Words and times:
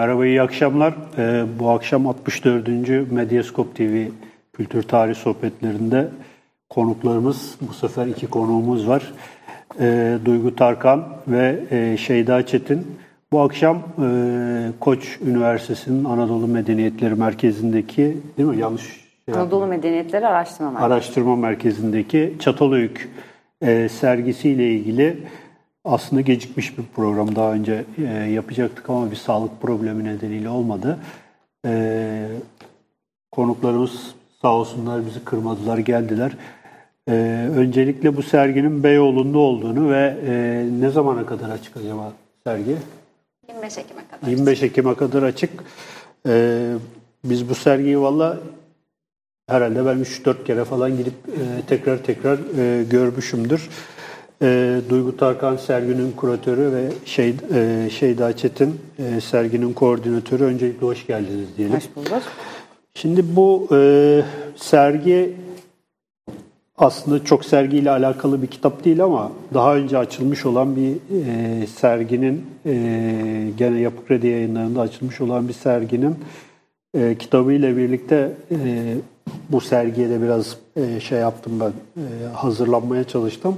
Merhaba, 0.00 0.26
iyi 0.26 0.42
akşamlar. 0.42 0.94
Ee, 1.18 1.44
bu 1.58 1.70
akşam 1.70 2.06
64. 2.06 2.68
Medyaskop 3.12 3.76
TV 3.76 4.06
Kültür 4.52 4.82
Tarih 4.82 5.14
Sohbetlerinde 5.14 6.08
konuklarımız, 6.68 7.58
bu 7.60 7.72
sefer 7.72 8.06
iki 8.06 8.26
konuğumuz 8.26 8.88
var. 8.88 9.12
Ee, 9.80 10.18
Duygu 10.24 10.56
Tarkan 10.56 11.08
ve 11.28 11.60
e, 11.70 11.96
Şeyda 11.96 12.46
Çetin. 12.46 12.86
Bu 13.32 13.40
akşam 13.40 13.76
e, 13.76 14.08
Koç 14.80 15.18
Üniversitesi'nin 15.26 16.04
Anadolu 16.04 16.46
Medeniyetleri 16.46 17.14
Merkezi'ndeki, 17.14 18.16
değil 18.38 18.48
mi? 18.48 18.58
Yanlış 18.58 18.82
şey 19.24 19.34
Anadolu 19.34 19.66
Medeniyetleri 19.66 20.26
Araştırma 20.26 20.70
Merkezi. 20.70 20.92
Araştırma 20.92 21.36
Merkezi'ndeki 21.36 22.34
Çatalhöyük 22.38 23.08
e, 23.62 23.88
sergisiyle 23.88 24.70
ilgili 24.70 25.16
aslında 25.84 26.20
gecikmiş 26.20 26.78
bir 26.78 26.84
program 26.96 27.36
daha 27.36 27.52
önce 27.52 27.84
e, 27.98 28.02
yapacaktık 28.12 28.90
ama 28.90 29.10
bir 29.10 29.16
sağlık 29.16 29.62
problemi 29.62 30.04
nedeniyle 30.04 30.48
olmadı. 30.48 30.98
E, 31.66 32.28
konuklarımız 33.32 34.14
sağ 34.42 34.54
olsunlar 34.54 35.06
bizi 35.06 35.24
kırmadılar, 35.24 35.78
geldiler. 35.78 36.32
E, 37.08 37.12
öncelikle 37.56 38.16
bu 38.16 38.22
serginin 38.22 38.82
Beyoğlu'nda 38.82 39.38
olduğunu 39.38 39.90
ve 39.90 40.16
e, 40.26 40.64
ne 40.80 40.90
zamana 40.90 41.26
kadar 41.26 41.50
açık 41.50 41.76
acaba 41.76 42.12
sergi? 42.44 42.76
25 43.48 43.78
Ekim'e 43.78 44.02
kadar. 44.10 44.30
25 44.30 44.62
Ekim'e 44.62 44.94
kadar 44.94 45.22
açık. 45.22 45.50
E, 46.28 46.72
biz 47.24 47.48
bu 47.48 47.54
sergiyi 47.54 48.00
valla 48.00 48.38
herhalde 49.48 49.86
ben 49.86 49.98
3-4 49.98 50.44
kere 50.44 50.64
falan 50.64 50.96
gidip 50.96 51.14
e, 51.28 51.66
tekrar 51.66 52.02
tekrar 52.02 52.38
e, 52.58 52.84
görmüşümdür. 52.84 53.68
E, 54.42 54.80
Duygu 54.90 55.16
Tarkan 55.16 55.56
serginin 55.56 56.12
kuratörü 56.12 56.72
ve 56.72 56.88
şey 57.04 57.34
e, 57.54 57.90
Şeyda 57.90 58.36
Çetin 58.36 58.80
e, 58.98 59.20
serginin 59.20 59.72
koordinatörü. 59.72 60.44
Öncelikle 60.44 60.86
hoş 60.86 61.06
geldiniz 61.06 61.48
diyelim. 61.56 61.76
Hoş 61.76 61.96
bulduk. 61.96 62.22
Şimdi 62.94 63.36
bu 63.36 63.68
e, 63.72 64.22
sergi 64.56 65.36
aslında 66.78 67.24
çok 67.24 67.44
sergiyle 67.44 67.90
alakalı 67.90 68.42
bir 68.42 68.46
kitap 68.46 68.84
değil 68.84 69.04
ama 69.04 69.32
daha 69.54 69.76
önce 69.76 69.98
açılmış 69.98 70.46
olan 70.46 70.76
bir 70.76 70.92
e, 70.92 71.66
serginin 71.66 72.46
e, 72.66 72.72
gene 73.58 73.80
Yapı 73.80 74.06
Kredi 74.06 74.26
yayınlarında 74.26 74.80
açılmış 74.80 75.20
olan 75.20 75.48
bir 75.48 75.52
serginin 75.52 76.16
e, 76.94 77.18
kitabıyla 77.18 77.76
birlikte 77.76 78.32
e, 78.50 78.56
bu 79.48 79.60
sergiye 79.60 80.10
de 80.10 80.22
biraz 80.22 80.56
e, 80.76 81.00
şey 81.00 81.18
yaptım 81.18 81.52
ben 81.60 81.72
e, 82.02 82.04
hazırlanmaya 82.34 83.04
çalıştım. 83.04 83.56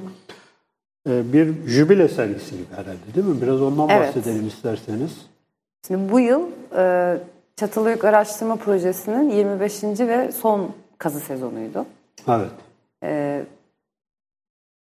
E, 1.08 1.32
bir 1.32 1.54
jübile 1.66 2.08
sergisi 2.08 2.50
gibi 2.56 2.66
herhalde 2.76 3.14
değil 3.14 3.26
mi? 3.26 3.42
Biraz 3.42 3.62
ondan 3.62 3.88
Evet. 3.88 4.08
bahsedelim 4.16 4.46
isterseniz. 4.46 5.26
Şimdi 5.86 6.12
bu 6.12 6.20
yıl 6.20 6.42
e, 6.76 7.16
Çatalhöyük 7.56 8.04
Araştırma 8.04 8.56
Projesi'nin 8.56 9.30
25. 9.30 9.82
ve 9.84 10.32
son 10.32 10.70
kazı 10.98 11.20
sezonuydu. 11.20 11.86
Evet. 12.28 12.50
E, 13.02 13.42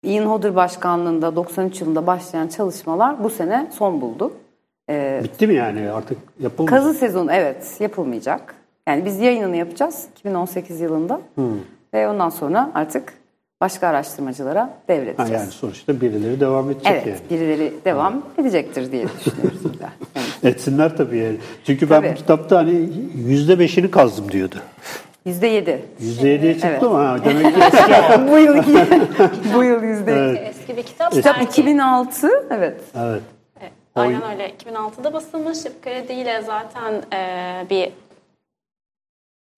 Ian 0.02 0.24
Hodder 0.26 0.54
başkanlığında 0.56 1.36
93 1.36 1.80
yılında 1.80 2.06
başlayan 2.06 2.48
çalışmalar 2.48 3.24
bu 3.24 3.30
sene 3.30 3.70
son 3.78 4.00
buldu. 4.00 4.32
E, 4.90 5.20
Bitti 5.24 5.46
mi 5.46 5.54
yani 5.54 5.90
artık 5.90 6.18
yapılmadı? 6.40 6.70
kazı 6.74 6.94
sezonu 6.94 7.32
evet 7.32 7.76
yapılmayacak. 7.80 8.54
Yani 8.88 9.04
biz 9.04 9.18
yayınını 9.20 9.56
yapacağız 9.56 10.06
2018 10.18 10.80
yılında 10.80 11.20
ve 11.94 12.08
ondan 12.08 12.28
sonra 12.28 12.70
artık 12.74 13.12
başka 13.60 13.88
araştırmacılara 13.88 14.60
Ha, 14.60 14.70
devredeceğiz. 14.88 15.30
yani 15.30 15.50
sonuçta 15.50 16.00
birileri 16.00 16.40
devam 16.40 16.70
edecek 16.70 16.86
Evet, 16.92 17.06
yani. 17.06 17.20
birileri 17.30 17.72
devam 17.84 18.22
edecektir 18.38 18.92
diye 18.92 19.06
düşünüyoruz. 19.08 19.58
Evet. 20.42 20.54
Etsinler 20.54 20.96
tabii 20.96 21.18
yani. 21.18 21.36
Çünkü 21.66 21.90
ben 21.90 22.00
Tabii. 22.00 22.10
bu 22.10 22.14
kitapta 22.14 22.58
hani 22.58 22.88
yüzde 23.14 23.58
beşini 23.58 23.90
kazdım 23.90 24.32
diyordu. 24.32 24.54
Yüzde 25.26 25.46
yedi. 25.46 25.82
Yüzde 26.00 26.28
yediye 26.28 26.52
çıktı 26.54 26.68
Evet. 26.70 26.82
ama 26.82 27.08
ha, 27.08 27.18
demek 27.24 27.54
ki 27.54 27.60
eski. 27.66 28.30
bu 28.32 28.38
yıl 28.38 28.56
bu 29.54 29.64
yıl 29.64 29.82
yüzde 29.82 30.10
yedi. 30.12 30.36
Eski 30.38 30.76
bir 30.76 30.82
kitap. 30.82 31.12
Kitap 31.12 31.36
Sergi. 31.36 31.50
2006, 31.50 32.28
evet. 32.50 32.80
evet. 32.96 33.22
Evet, 33.60 33.72
Aynen 33.96 34.22
öyle. 34.32 34.50
2006'da 34.50 35.12
basılmış. 35.12 35.58
Kredi 35.82 36.12
ile 36.12 36.42
zaten 36.46 36.94
e, 37.12 37.66
bir 37.70 37.90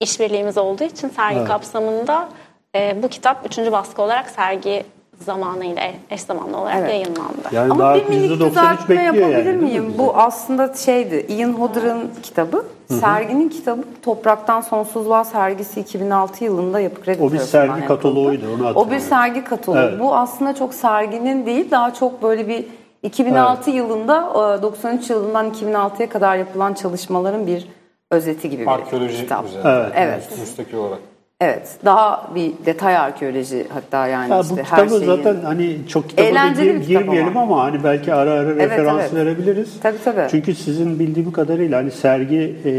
işbirliğimiz 0.01 0.57
olduğu 0.57 0.83
için 0.83 1.09
sergi 1.09 1.37
Evet. 1.37 1.47
kapsamında 1.47 2.29
e, 2.75 3.03
bu 3.03 3.07
kitap 3.07 3.45
3. 3.45 3.57
baskı 3.71 4.01
olarak 4.01 4.29
sergi 4.29 4.83
zamanıyla 5.19 5.83
eş 6.09 6.21
zamanlı 6.21 6.57
olarak 6.57 6.77
Evet. 6.79 6.89
yayınlandı. 6.89 7.41
Yani 7.51 7.71
Ama 7.71 7.95
bir 7.95 8.05
minik 8.05 8.39
düzeltme 8.39 9.03
yapabilir 9.03 9.45
yani. 9.45 9.57
miyim? 9.57 9.93
Bu 9.97 10.13
aslında 10.15 10.73
şeydi, 10.73 11.25
Ian 11.29 11.53
Hodder'ın 11.53 12.09
kitabı. 12.23 12.65
Serginin 12.99 13.49
kitabı 13.49 13.81
Topraktan 14.01 14.61
Sonsuzluğa 14.61 15.23
sergisi 15.23 15.79
2006 15.79 16.43
yılında 16.43 16.79
Yapı 16.79 17.01
Kredi 17.01 17.23
O 17.23 17.31
bir 17.31 17.37
sergi 17.39 17.85
kataloğuydu, 17.85 18.45
onu 18.55 18.69
O 18.75 18.91
bir 18.91 18.99
sergi 18.99 19.43
kataloğu. 19.43 19.79
Evet. 19.79 19.99
Bu 19.99 20.15
aslında 20.15 20.55
çok 20.55 20.73
serginin 20.73 21.45
değil, 21.45 21.71
daha 21.71 21.93
çok 21.93 22.23
böyle 22.23 22.47
bir 22.47 22.65
2006 23.03 23.71
yılında, 23.71 24.29
e, 24.59 24.61
93 24.61 25.09
yılından 25.09 25.49
2006'ya 25.49 26.09
kadar 26.09 26.35
yapılan 26.35 26.73
çalışmaların 26.73 27.47
bir 27.47 27.67
özeti 28.11 28.49
gibi 28.49 28.61
bir 28.61 28.67
Arkeoloji 28.67 29.17
kitap. 29.17 29.45
üzerine. 29.45 29.69
Evet. 29.71 29.91
Evet. 29.95 30.29
Müstakil 30.39 30.77
olarak. 30.77 30.99
Evet, 31.43 31.69
daha 31.85 32.31
bir 32.35 32.53
detay 32.65 32.97
arkeoloji 32.97 33.67
hatta 33.73 34.07
yani 34.07 34.33
Ha, 34.33 34.39
işte 34.41 34.53
bu 34.53 34.57
her 34.57 34.65
kitabı 34.65 34.89
şeyi. 34.89 35.05
zaten 35.05 35.35
hani 35.43 35.77
çok 35.87 36.09
kitaba 36.09 36.25
da 36.27 36.29
Eğlenceli 36.31 36.81
gir- 36.81 36.87
girmeyelim 36.87 37.37
ama. 37.37 37.63
hani 37.63 37.83
belki 37.83 38.13
ara 38.13 38.31
ara 38.31 38.55
referans 38.55 39.01
evet. 39.01 39.13
verebiliriz. 39.13 39.79
Tabii, 39.83 39.97
tabii. 40.03 40.27
Çünkü 40.31 40.55
sizin 40.55 40.99
bildiğim 40.99 41.31
kadarıyla 41.31 41.77
hani 41.79 41.91
sergi 41.91 42.55
e, 42.65 42.71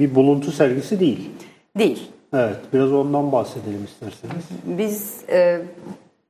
bir 0.00 0.14
buluntu 0.14 0.52
sergisi 0.52 1.00
değil. 1.00 1.30
Değil. 1.78 2.10
Evet, 2.34 2.56
biraz 2.72 2.92
ondan 2.92 3.32
bahsedelim 3.32 3.84
isterseniz. 3.84 4.44
Biz 4.64 5.14
e, 5.32 5.58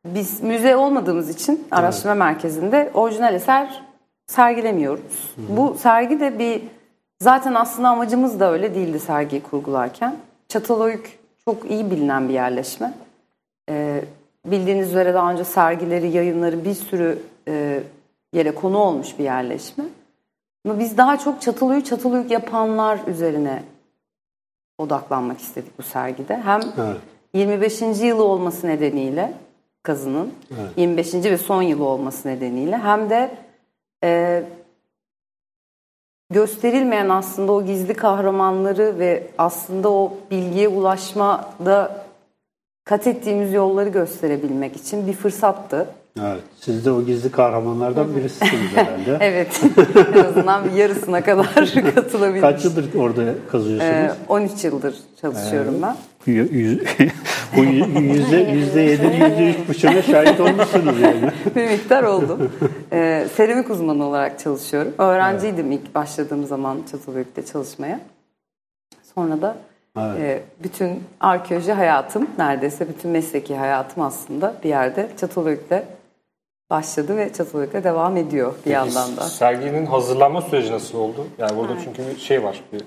biz 0.04 0.42
müze 0.42 0.76
olmadığımız 0.76 1.28
için 1.30 1.66
araştırma 1.70 2.14
merkezinde 2.14 2.90
orijinal 2.94 3.34
eser 3.34 3.82
sergilemiyoruz. 4.26 5.34
Bu 5.48 5.76
sergi 5.80 6.20
de 6.20 6.38
bir 6.38 6.62
zaten 7.20 7.54
aslında 7.54 7.88
amacımız 7.88 8.40
da 8.40 8.52
öyle 8.52 8.74
değildi 8.74 9.00
sergiyi 9.00 9.42
kurgularken. 9.42 10.16
Çatalhöyük 10.48 11.19
çok 11.50 11.70
iyi 11.70 11.90
bilinen 11.90 12.28
bir 12.28 12.34
yerleşme. 12.34 12.92
E, 13.70 14.04
bildiğiniz 14.46 14.88
üzere 14.88 15.14
daha 15.14 15.32
önce 15.32 15.44
sergileri, 15.44 16.10
yayınları 16.10 16.64
bir 16.64 16.74
sürü 16.74 17.18
e, 17.48 17.82
yere 18.32 18.54
konu 18.54 18.78
olmuş 18.78 19.18
bir 19.18 19.24
yerleşme. 19.24 19.84
Ama 20.66 20.78
biz 20.78 20.96
daha 20.96 21.18
çok 21.18 21.42
Çatalhöyük 21.42 21.86
Çatalhöyük 21.86 22.30
yapanlar 22.30 22.98
üzerine 23.06 23.62
odaklanmak 24.78 25.40
istedik 25.40 25.78
bu 25.78 25.82
sergide. 25.82 26.36
Hem 26.36 26.60
Evet. 26.78 26.96
25. 27.34 27.80
yılı 28.02 28.24
olması 28.24 28.66
nedeniyle 28.66 29.32
kazının 29.82 30.32
25. 30.76 31.14
ve 31.14 31.38
son 31.38 31.62
yılı 31.62 31.84
olması 31.84 32.28
nedeniyle 32.28 32.78
hem 32.78 33.10
de 33.10 33.30
e, 34.04 34.42
gösterilmeyen 36.30 37.08
aslında 37.08 37.52
o 37.52 37.64
gizli 37.64 37.94
kahramanları 37.94 38.98
ve 38.98 39.26
aslında 39.38 39.90
o 39.90 40.12
bilgiye 40.30 40.68
ulaşmada 40.68 42.04
kat 42.84 43.06
ettiğimiz 43.06 43.52
yolları 43.52 43.88
gösterebilmek 43.88 44.76
için 44.76 45.06
bir 45.06 45.12
fırsattı. 45.12 45.86
Evet. 46.18 46.40
Siz 46.60 46.86
de 46.86 46.90
o 46.90 47.02
gizli 47.04 47.30
kahramanlardan 47.30 48.16
birisiniz 48.16 48.52
herhalde. 48.74 49.16
Evet, 49.20 49.62
en 50.14 50.24
azından 50.24 50.64
bir 50.64 50.70
yarısına 50.72 51.24
kadar 51.24 51.54
katılabildim. 51.94 52.40
Kaç 52.40 52.64
yıldır 52.64 52.94
orada 52.94 53.22
kazıyorsunuz? 53.52 53.90
Ee, 53.92 54.10
13 54.28 54.64
yıldır 54.64 54.94
çalışıyorum 55.20 55.74
ben. 55.82 55.96
Yüz- 56.26 56.52
yüz- 56.52 56.80
bu 57.56 57.64
yüzde 58.00 58.36
yüzde 58.36 58.80
yedinin 58.80 59.24
yüzde 59.30 59.50
üç 59.50 59.68
buçuğuna 59.68 60.02
şahit 60.02 60.40
olmuşsunuz 60.40 61.00
yani. 61.00 61.30
bir 61.56 61.66
miktar 61.70 62.02
oldu. 62.02 62.50
Ee, 62.92 63.26
seramik 63.36 63.70
uzmanı 63.70 64.04
olarak 64.04 64.38
çalışıyorum. 64.40 64.92
Öğrenciydim 64.98 65.72
ilk 65.72 65.94
başladığım 65.94 66.46
zaman 66.46 66.78
Çatalhöyük'te 66.90 67.44
çalışmaya. 67.46 68.00
Sonra 69.14 69.42
da 69.42 69.56
Evet. 69.98 70.20
e, 70.20 70.42
bütün 70.62 70.90
arkeoloji 71.20 71.72
hayatım, 71.72 72.26
neredeyse 72.38 72.88
bütün 72.88 73.10
mesleki 73.10 73.56
hayatım 73.56 74.02
aslında 74.02 74.54
bir 74.64 74.68
yerde 74.68 75.08
Çatalhöyük'te 75.20 75.84
başladı 76.70 77.16
ve 77.16 77.32
Çatalhöyük'te 77.32 77.84
devam 77.84 78.16
ediyor 78.16 78.54
bir 78.66 78.70
yandan 78.70 79.16
da. 79.16 79.22
Serginin 79.22 79.86
hazırlanma 79.86 80.42
süreci 80.42 80.72
nasıl 80.72 80.98
oldu? 80.98 81.26
Yani 81.38 81.56
burada 81.56 81.72
çünkü 81.84 82.06
bir 82.06 82.20
şey 82.20 82.44
var. 82.44 82.62
Bir 82.72 82.82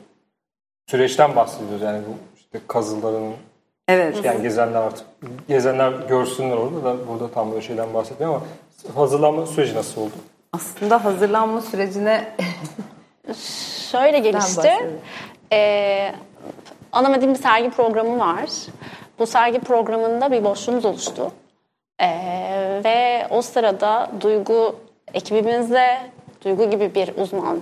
süreçten 0.87 1.35
bahsediyoruz. 1.35 1.81
Yani 1.81 2.01
bu 2.07 2.39
işte 2.39 2.59
kazıların 2.67 3.33
Evet. 3.87 4.25
yani 4.25 4.41
gezenler 4.41 4.81
artık 4.81 5.05
gezenler 5.47 5.91
görsünler 5.91 6.57
orada 6.57 6.83
da 6.83 7.07
burada 7.07 7.31
tam 7.31 7.51
böyle 7.51 7.61
şeyden 7.61 7.93
bahsetmiyorum 7.93 8.41
ama 8.41 9.01
hazırlanma 9.01 9.45
süreci 9.45 9.75
nasıl 9.75 10.01
oldu? 10.01 10.13
Aslında 10.53 11.05
hazırlanma 11.05 11.61
sürecine 11.61 12.35
Şöyle 13.91 14.19
gelişti. 14.19 14.71
Ee, 15.53 16.11
Anamedim 16.91 17.33
bir 17.33 17.39
sergi 17.39 17.69
programı 17.69 18.19
var. 18.19 18.49
Bu 19.19 19.27
sergi 19.27 19.59
programında 19.59 20.31
bir 20.31 20.43
boşluğumuz 20.43 20.85
oluştu. 20.85 21.31
Ee, 22.03 22.81
ve 22.83 23.27
o 23.29 23.41
sırada 23.41 24.11
Duygu 24.21 24.75
ekibimizle 25.13 26.01
Duygu 26.45 26.69
gibi 26.69 26.95
bir 26.95 27.17
uzman 27.17 27.59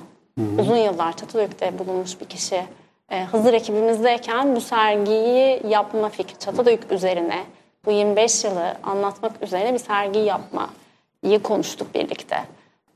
Uzun 0.59 0.75
yıllar 0.75 1.17
Çatalhöyük'te 1.17 1.79
bulunmuş 1.79 2.21
bir 2.21 2.25
kişi. 2.25 2.63
Ee, 3.11 3.23
Hızır 3.23 3.53
ekibimizdeyken 3.53 4.55
bu 4.55 4.61
sergiyi 4.61 5.61
yapma 5.67 6.09
fikri 6.09 6.39
Çatalhöyük 6.39 6.91
üzerine 6.91 7.43
bu 7.85 7.91
25 7.91 8.43
yılı 8.43 8.73
anlatmak 8.83 9.31
üzerine 9.41 9.73
bir 9.73 9.79
sergi 9.79 10.19
yapmayı 10.19 11.43
konuştuk 11.43 11.95
birlikte. 11.95 12.37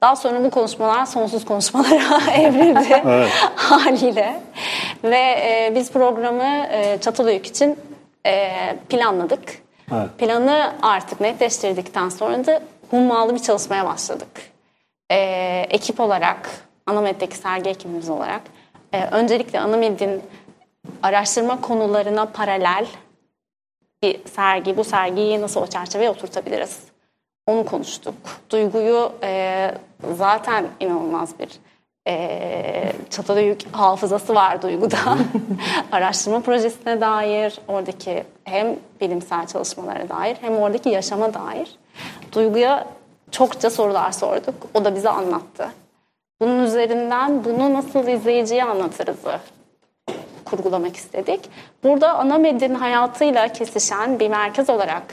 Daha 0.01 0.15
sonra 0.15 0.43
bu 0.43 0.49
konuşmalar 0.49 1.05
sonsuz 1.05 1.45
konuşmalara 1.45 2.31
evrildi 2.37 3.03
haliyle. 3.55 4.41
Ve 5.03 5.17
e, 5.17 5.71
biz 5.75 5.91
programı 5.91 6.67
e, 6.71 6.97
Çatalhöyük 7.01 7.45
için 7.45 7.79
e, 8.25 8.51
planladık. 8.89 9.64
Evet. 9.91 10.09
Planı 10.17 10.73
artık 10.81 11.21
netleştirdikten 11.21 12.09
sonra 12.09 12.45
da 12.45 12.61
hummalı 12.91 13.35
bir 13.35 13.39
çalışmaya 13.39 13.85
başladık. 13.85 14.51
E, 15.11 15.17
ekip 15.69 15.99
olarak, 15.99 16.49
Anamet'teki 16.85 17.37
sergi 17.37 17.69
ekibimiz 17.69 18.09
olarak 18.09 18.41
e, 18.93 19.05
öncelikle 19.05 19.59
Anamet'in 19.59 20.21
araştırma 21.03 21.61
konularına 21.61 22.25
paralel 22.25 22.85
bir 24.03 24.19
sergi, 24.25 24.77
bu 24.77 24.83
sergiyi 24.83 25.41
nasıl 25.41 25.61
o 25.61 25.67
çerçeveye 25.67 26.09
oturtabiliriz? 26.09 26.79
Onu 27.47 27.65
konuştuk. 27.65 28.15
Duyguyu 28.49 29.11
e, 29.23 29.71
zaten 30.13 30.67
inanılmaz 30.79 31.39
bir 31.39 31.49
e, 32.07 32.91
Çatalhöyük 33.09 33.61
hafızası 33.71 34.35
var 34.35 34.61
Duygu'da. 34.61 34.97
Araştırma 35.91 36.39
projesine 36.39 37.01
dair, 37.01 37.59
oradaki 37.67 38.23
hem 38.43 38.75
bilimsel 39.01 39.47
çalışmalara 39.47 40.09
dair 40.09 40.37
hem 40.41 40.57
oradaki 40.57 40.89
yaşama 40.89 41.33
dair. 41.33 41.75
Duygu'ya 42.31 42.87
çokça 43.31 43.69
sorular 43.69 44.11
sorduk. 44.11 44.55
O 44.73 44.85
da 44.85 44.95
bize 44.95 45.09
anlattı. 45.09 45.69
Bunun 46.41 46.63
üzerinden 46.63 47.43
bunu 47.43 47.73
nasıl 47.73 48.07
izleyiciye 48.07 48.63
anlatırızı 48.63 49.39
kurgulamak 50.45 50.95
istedik. 50.95 51.49
Burada 51.83 52.13
ana 52.13 52.37
medyanın 52.37 52.75
hayatıyla 52.75 53.47
kesişen 53.47 54.19
bir 54.19 54.29
merkez 54.29 54.69
olarak 54.69 55.03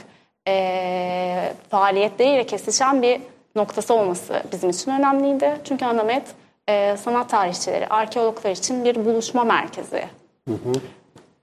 e, 0.47 1.53
faaliyetleriyle 1.69 2.45
kesişen 2.45 3.01
bir 3.01 3.21
noktası 3.55 3.93
olması 3.93 4.43
bizim 4.51 4.69
için 4.69 4.91
önemliydi. 4.91 5.57
Çünkü 5.63 5.85
Anamet 5.85 6.23
e, 6.69 6.97
sanat 6.97 7.29
tarihçileri, 7.29 7.87
arkeologlar 7.87 8.51
için 8.51 8.85
bir 8.85 9.05
buluşma 9.05 9.43
merkezi. 9.43 10.05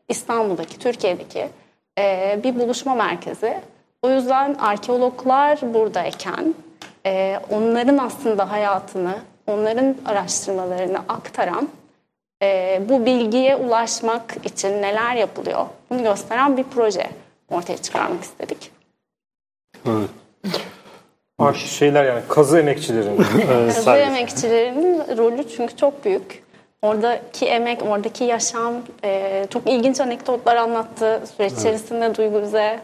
İstanbul'daki, 0.09 0.79
Türkiye'deki 0.79 1.49
e, 1.99 2.41
bir 2.45 2.61
buluşma 2.61 2.95
merkezi. 2.95 3.61
O 4.03 4.11
yüzden 4.11 4.55
arkeologlar 4.55 5.75
buradayken 5.75 6.55
e, 7.07 7.41
onların 7.51 7.99
aslında 7.99 8.51
hayatını, 8.51 9.15
onların 9.47 9.97
araştırmalarını 10.07 10.99
aktaran 10.99 11.69
e, 12.43 12.83
bu 12.89 13.07
bilgiye 13.07 13.57
ulaşmak 13.57 14.37
için 14.45 14.83
neler 14.83 15.15
yapılıyor 15.15 15.67
bunu 15.91 16.03
gösteren 16.03 16.57
bir 16.57 16.65
proje 16.65 17.11
ortaya 17.51 17.79
çıkarmak 17.79 18.25
istedik. 18.25 18.73
Evet. 19.87 20.11
Arş 21.41 21.67
şeyler 21.67 22.05
yani 22.05 22.21
kazı 22.29 22.59
emekçilerin. 22.59 23.17
Kazı 23.75 23.91
emekçilerinin 23.91 25.17
rolü 25.19 25.49
çünkü 25.57 25.77
çok 25.77 26.05
büyük. 26.05 26.43
Oradaki 26.83 27.47
emek, 27.47 27.83
oradaki 27.83 28.25
yaşam 28.25 28.75
e, 29.05 29.47
çok 29.51 29.71
ilginç 29.71 30.01
anekdotlar 30.01 30.57
anlattı 30.57 31.23
süreç 31.37 31.53
içerisinde 31.53 32.15
Duygu 32.15 32.43
bize. 32.43 32.81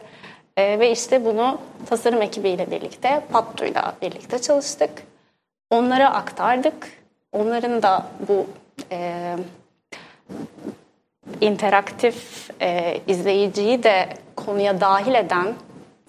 E, 0.57 0.79
ve 0.79 0.91
işte 0.91 1.25
bunu 1.25 1.59
tasarım 1.89 2.23
ekibiyle 2.23 2.71
birlikte, 2.71 3.21
Pattu'yla 3.33 3.93
birlikte 4.03 4.39
çalıştık. 4.39 4.91
Onlara 5.71 6.15
aktardık. 6.15 6.89
Onların 7.33 7.83
da 7.83 8.07
bu 8.29 8.47
e, 8.93 9.13
interaktif 11.41 12.51
e, 12.61 13.01
izleyiciyi 13.07 13.83
de 13.83 14.09
konuya 14.37 14.81
dahil 14.81 15.15
eden 15.15 15.55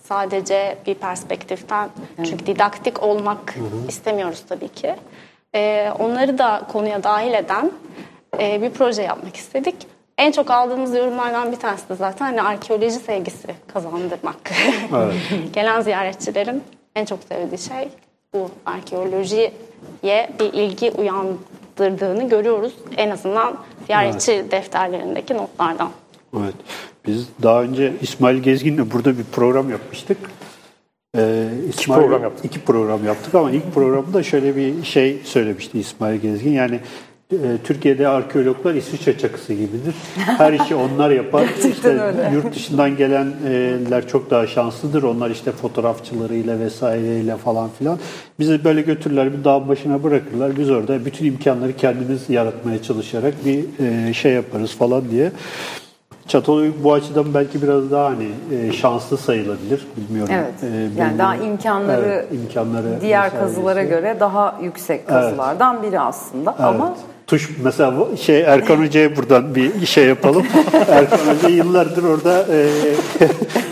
sadece 0.07 0.77
bir 0.88 0.94
perspektiften 0.94 1.89
çünkü 2.18 2.45
didaktik 2.45 3.04
olmak 3.04 3.56
istemiyoruz 3.88 4.44
tabii 4.50 4.69
ki. 4.69 4.95
E, 5.56 5.92
onları 6.00 6.38
da 6.38 6.62
konuya 6.71 7.04
dahil 7.04 7.33
eden 7.33 7.71
e, 8.39 8.62
bir 8.62 8.69
proje 8.69 9.01
yapmak 9.01 9.36
istedik. 9.36 9.75
En 10.18 10.31
çok 10.31 10.51
aldığımız 10.51 10.95
yorumlardan 10.95 11.51
bir 11.51 11.57
tanesi 11.57 11.89
de 11.89 11.95
zaten 11.95 12.25
hani 12.25 12.42
arkeoloji 12.42 12.92
sevgisi 12.92 13.48
kazandırmak. 13.74 14.51
Gelen 15.54 15.81
ziyaretçilerin 15.81 16.63
en 16.95 17.06
çok 17.06 17.19
sevdiği 17.30 17.57
şey 17.57 17.89
bu 18.33 18.50
arkeolojiye 18.65 19.54
bir 20.39 20.54
ilgi 20.54 20.92
uyandırdığını 20.92 22.30
görüyoruz. 22.30 22.74
En 22.98 23.09
azından 23.09 23.57
ziyaretçi 23.86 24.45
defterlerindeki 24.51 25.33
notlardan. 25.33 25.89
Evet. 26.38 26.56
Biz 27.07 27.27
daha 27.44 27.63
önce 27.63 27.94
İsmail 28.01 28.38
Gezgin'le 28.38 28.92
burada 28.92 29.18
bir 29.18 29.24
program 29.24 29.69
yapmıştık. 29.69 30.18
Ee, 31.18 31.48
İsmail, 31.69 32.01
program 32.01 32.24
yaptık. 32.24 32.45
İki 32.45 32.59
program 32.59 33.06
yaptık 33.06 33.36
ama 33.36 33.51
ilk 33.51 33.74
programda 33.74 34.24
şöyle 34.24 34.56
bir 34.56 34.83
şey 34.83 35.18
söylemişti 35.24 35.80
İsmail 35.80 36.19
Gezgin. 36.19 36.51
Yani 36.51 36.80
e, 37.31 37.38
Türkiye'de 37.63 38.07
arkeologlar 38.07 38.75
İsviçre 38.75 39.18
çakısı 39.18 39.54
gibidir. 39.54 39.95
Her 40.15 40.54
işi 40.54 40.75
onlar 40.75 41.09
yapar. 41.09 41.48
işte 41.71 41.88
öyle. 41.89 42.31
Yurt 42.33 42.56
dışından 42.56 42.98
gelenler 42.98 44.07
çok 44.07 44.30
daha 44.30 44.48
şanslıdır. 44.48 45.04
Onlar 45.04 45.30
işte 45.30 45.51
fotoğrafçılarıyla 45.51 46.59
vesaireyle 46.59 47.38
falan 47.38 47.69
filan. 47.80 48.00
Bizi 48.39 48.63
böyle 48.63 48.81
götürürler 48.81 49.39
bir 49.39 49.44
dağın 49.44 49.68
başına 49.68 50.04
bırakırlar. 50.04 50.57
Biz 50.57 50.69
orada 50.69 51.06
bütün 51.06 51.25
imkanları 51.25 51.75
kendimiz 51.75 52.30
yaratmaya 52.30 52.83
çalışarak 52.83 53.33
bir 53.45 53.65
e, 53.80 54.13
şey 54.13 54.33
yaparız 54.33 54.75
falan 54.75 55.12
diye. 55.12 55.31
Çatalhöyük 56.27 56.83
bu 56.83 56.94
açıdan 56.94 57.33
belki 57.33 57.62
biraz 57.62 57.91
daha 57.91 58.06
hani 58.06 58.27
e, 58.56 58.71
şanslı 58.74 59.18
sayılabilir. 59.18 59.88
Bilmiyorum. 59.97 60.33
Evet. 60.38 60.74
E, 60.74 60.77
yani 61.01 61.12
belli- 61.13 61.19
daha 61.19 61.35
imkanları, 61.35 62.06
Evet, 62.06 62.25
imkanları 62.31 63.01
diğer 63.01 63.24
vesairesi. 63.25 63.39
kazılara 63.56 63.83
göre 63.83 64.18
daha 64.19 64.59
yüksek 64.63 65.07
kazılardan 65.07 65.83
biri 65.83 66.00
aslında. 66.00 66.51
Evet. 66.59 66.69
Ama 66.69 66.95
Tuş 67.27 67.50
mesela 67.63 67.94
şey 68.21 68.41
Erkan 68.41 68.77
Hoca'ya 68.77 69.15
buradan 69.15 69.56
bir 69.56 69.85
şey 69.85 70.06
yapalım. 70.06 70.45
Erkan 70.89 71.18
Hoca 71.18 71.50
yıllardır 71.50 72.03
orada 72.03 72.45
e, 72.53 72.68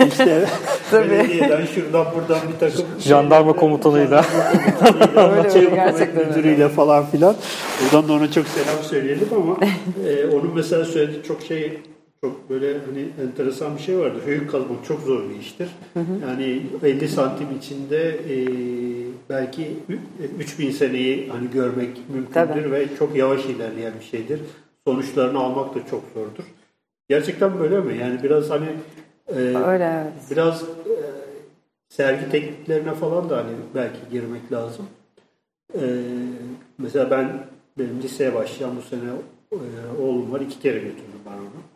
işte 0.08 0.46
belediyeden 0.94 1.66
şuradan 1.75 2.06
buradan 2.16 2.38
bir 2.54 2.60
takım 2.60 2.86
Jandarma 3.00 3.54
komutanıyla. 3.54 4.24
şey 5.54 5.66
öyle. 5.66 6.25
müdürüyle 6.28 6.69
falan 6.69 7.06
filan. 7.06 7.36
Buradan 7.84 8.10
da 8.10 8.13
ona 8.13 8.31
çok 8.31 8.46
selam 8.48 8.84
söyleyelim 8.84 9.28
ama 9.36 9.56
e, 10.10 10.25
onun 10.36 10.51
mesela 10.56 10.86
söylediği 10.86 11.24
çok 11.24 11.41
şey 11.41 11.79
çok 12.25 12.50
böyle 12.50 12.77
hani 12.86 13.08
enteresan 13.27 13.77
bir 13.77 13.82
şey 13.82 14.00
vardı. 14.00 14.20
Höyük 14.25 14.51
kazmak 14.51 14.86
çok 14.86 15.00
zor 15.01 15.29
bir 15.29 15.39
iştir. 15.39 15.70
Yani 16.27 16.63
50 16.84 17.08
santim 17.08 17.48
içinde 17.58 18.10
e, 18.10 18.36
belki 19.29 19.77
ü- 19.89 20.00
3000 20.39 20.72
seneyi 20.72 21.29
hani 21.29 21.51
görmek 21.51 21.89
mümkündür 22.10 22.34
Tabii. 22.34 22.72
ve 22.72 22.96
çok 23.00 23.15
yavaş 23.15 23.46
ilerleyen 23.46 23.94
bir 24.00 24.05
şeydir. 24.05 24.39
Sonuçlarını 24.88 25.39
almak 25.39 25.75
da 25.75 25.79
çok 25.89 26.03
zordur. 26.13 26.44
Gerçekten 27.10 27.60
böyle 27.60 27.79
mi? 27.79 27.98
Yani 27.98 28.24
biraz 28.24 28.50
hani 28.50 28.67
e, 29.27 29.39
Öyle 29.39 30.01
evet. 30.03 30.13
biraz 30.32 30.63
e, 30.63 30.96
sergi 31.89 32.29
tekniklerine 32.32 32.94
falan 32.94 33.29
da 33.29 33.38
hani 33.38 33.51
belki 33.75 34.00
girmek 34.12 34.51
lazım. 34.51 34.86
E, 35.74 35.82
mesela 36.77 37.12
ben 37.12 37.48
benim 37.77 38.01
liseye 38.03 38.34
başlayan 38.36 38.72
bu 38.77 38.82
sene 38.82 39.10
e, 39.51 40.01
oğlum 40.01 40.32
var. 40.32 40.41
iki 40.41 40.60
kere 40.60 40.77
götürdüm 40.79 41.20
ben 41.25 41.32
onu. 41.38 41.75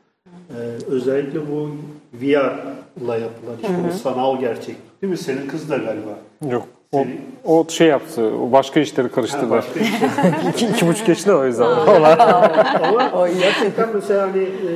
E, 0.50 0.58
özellikle 0.88 1.40
bu 1.52 1.70
VR'la 2.14 3.18
yapılan 3.18 3.56
işte 3.62 3.74
o 3.90 3.98
sanal 3.98 4.40
gerçeklik 4.40 5.02
değil 5.02 5.12
mi? 5.12 5.18
Senin 5.18 5.48
kız 5.48 5.70
da 5.70 5.78
galiba. 5.78 6.20
Yok. 6.52 6.68
O, 6.92 7.06
o 7.46 7.66
şey 7.70 7.88
yaptı. 7.88 8.22
O 8.22 8.52
başka 8.52 8.80
işleri 8.80 9.08
Ha, 9.08 9.14
karıştırdı. 9.14 9.50
başka 9.50 9.80
işte. 9.80 10.10
iki, 10.50 10.68
iki 10.68 10.88
buçuk 10.88 11.08
yaşında 11.08 11.38
o 11.38 11.46
yüzden. 11.46 11.66
Ama 13.14 13.30
gerçekten 13.30 13.90
mesela 13.94 14.28
hani 14.28 14.44
e, 14.44 14.72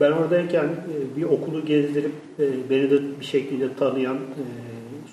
ben 0.00 0.12
oradayken 0.12 0.64
e, 0.64 1.16
bir 1.16 1.22
okulu 1.22 1.64
gezdirip 1.64 2.12
e, 2.38 2.70
beni 2.70 2.90
de 2.90 3.20
bir 3.20 3.24
şekilde 3.24 3.74
tanıyan 3.74 4.16
e, 4.16 4.44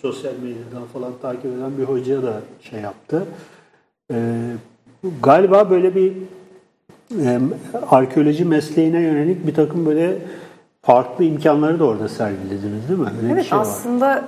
sosyal 0.02 0.34
medyadan 0.34 0.88
falan 0.94 1.12
takip 1.22 1.46
eden 1.46 1.78
bir 1.78 1.84
hocaya 1.84 2.24
da 2.24 2.42
şey 2.62 2.80
yaptı. 2.80 3.26
E, 4.14 4.16
galiba 5.24 5.70
böyle 5.70 5.96
bir 5.96 6.14
e, 7.12 7.40
arkeoloji 7.90 8.46
mesleğine 8.46 9.00
yönelik 9.00 9.48
bir 9.48 9.54
takım 9.54 9.86
böyle 9.86 10.18
farklı 10.82 11.24
imkanları 11.24 11.80
da 11.80 11.86
orada 11.86 12.10
sergilediniz 12.10 12.90
değil 12.90 13.00
mi? 13.00 13.10
Öyle 13.24 13.34
Evet 13.34 13.46
şey 13.46 13.58
var. 13.58 13.62
aslında 13.64 14.24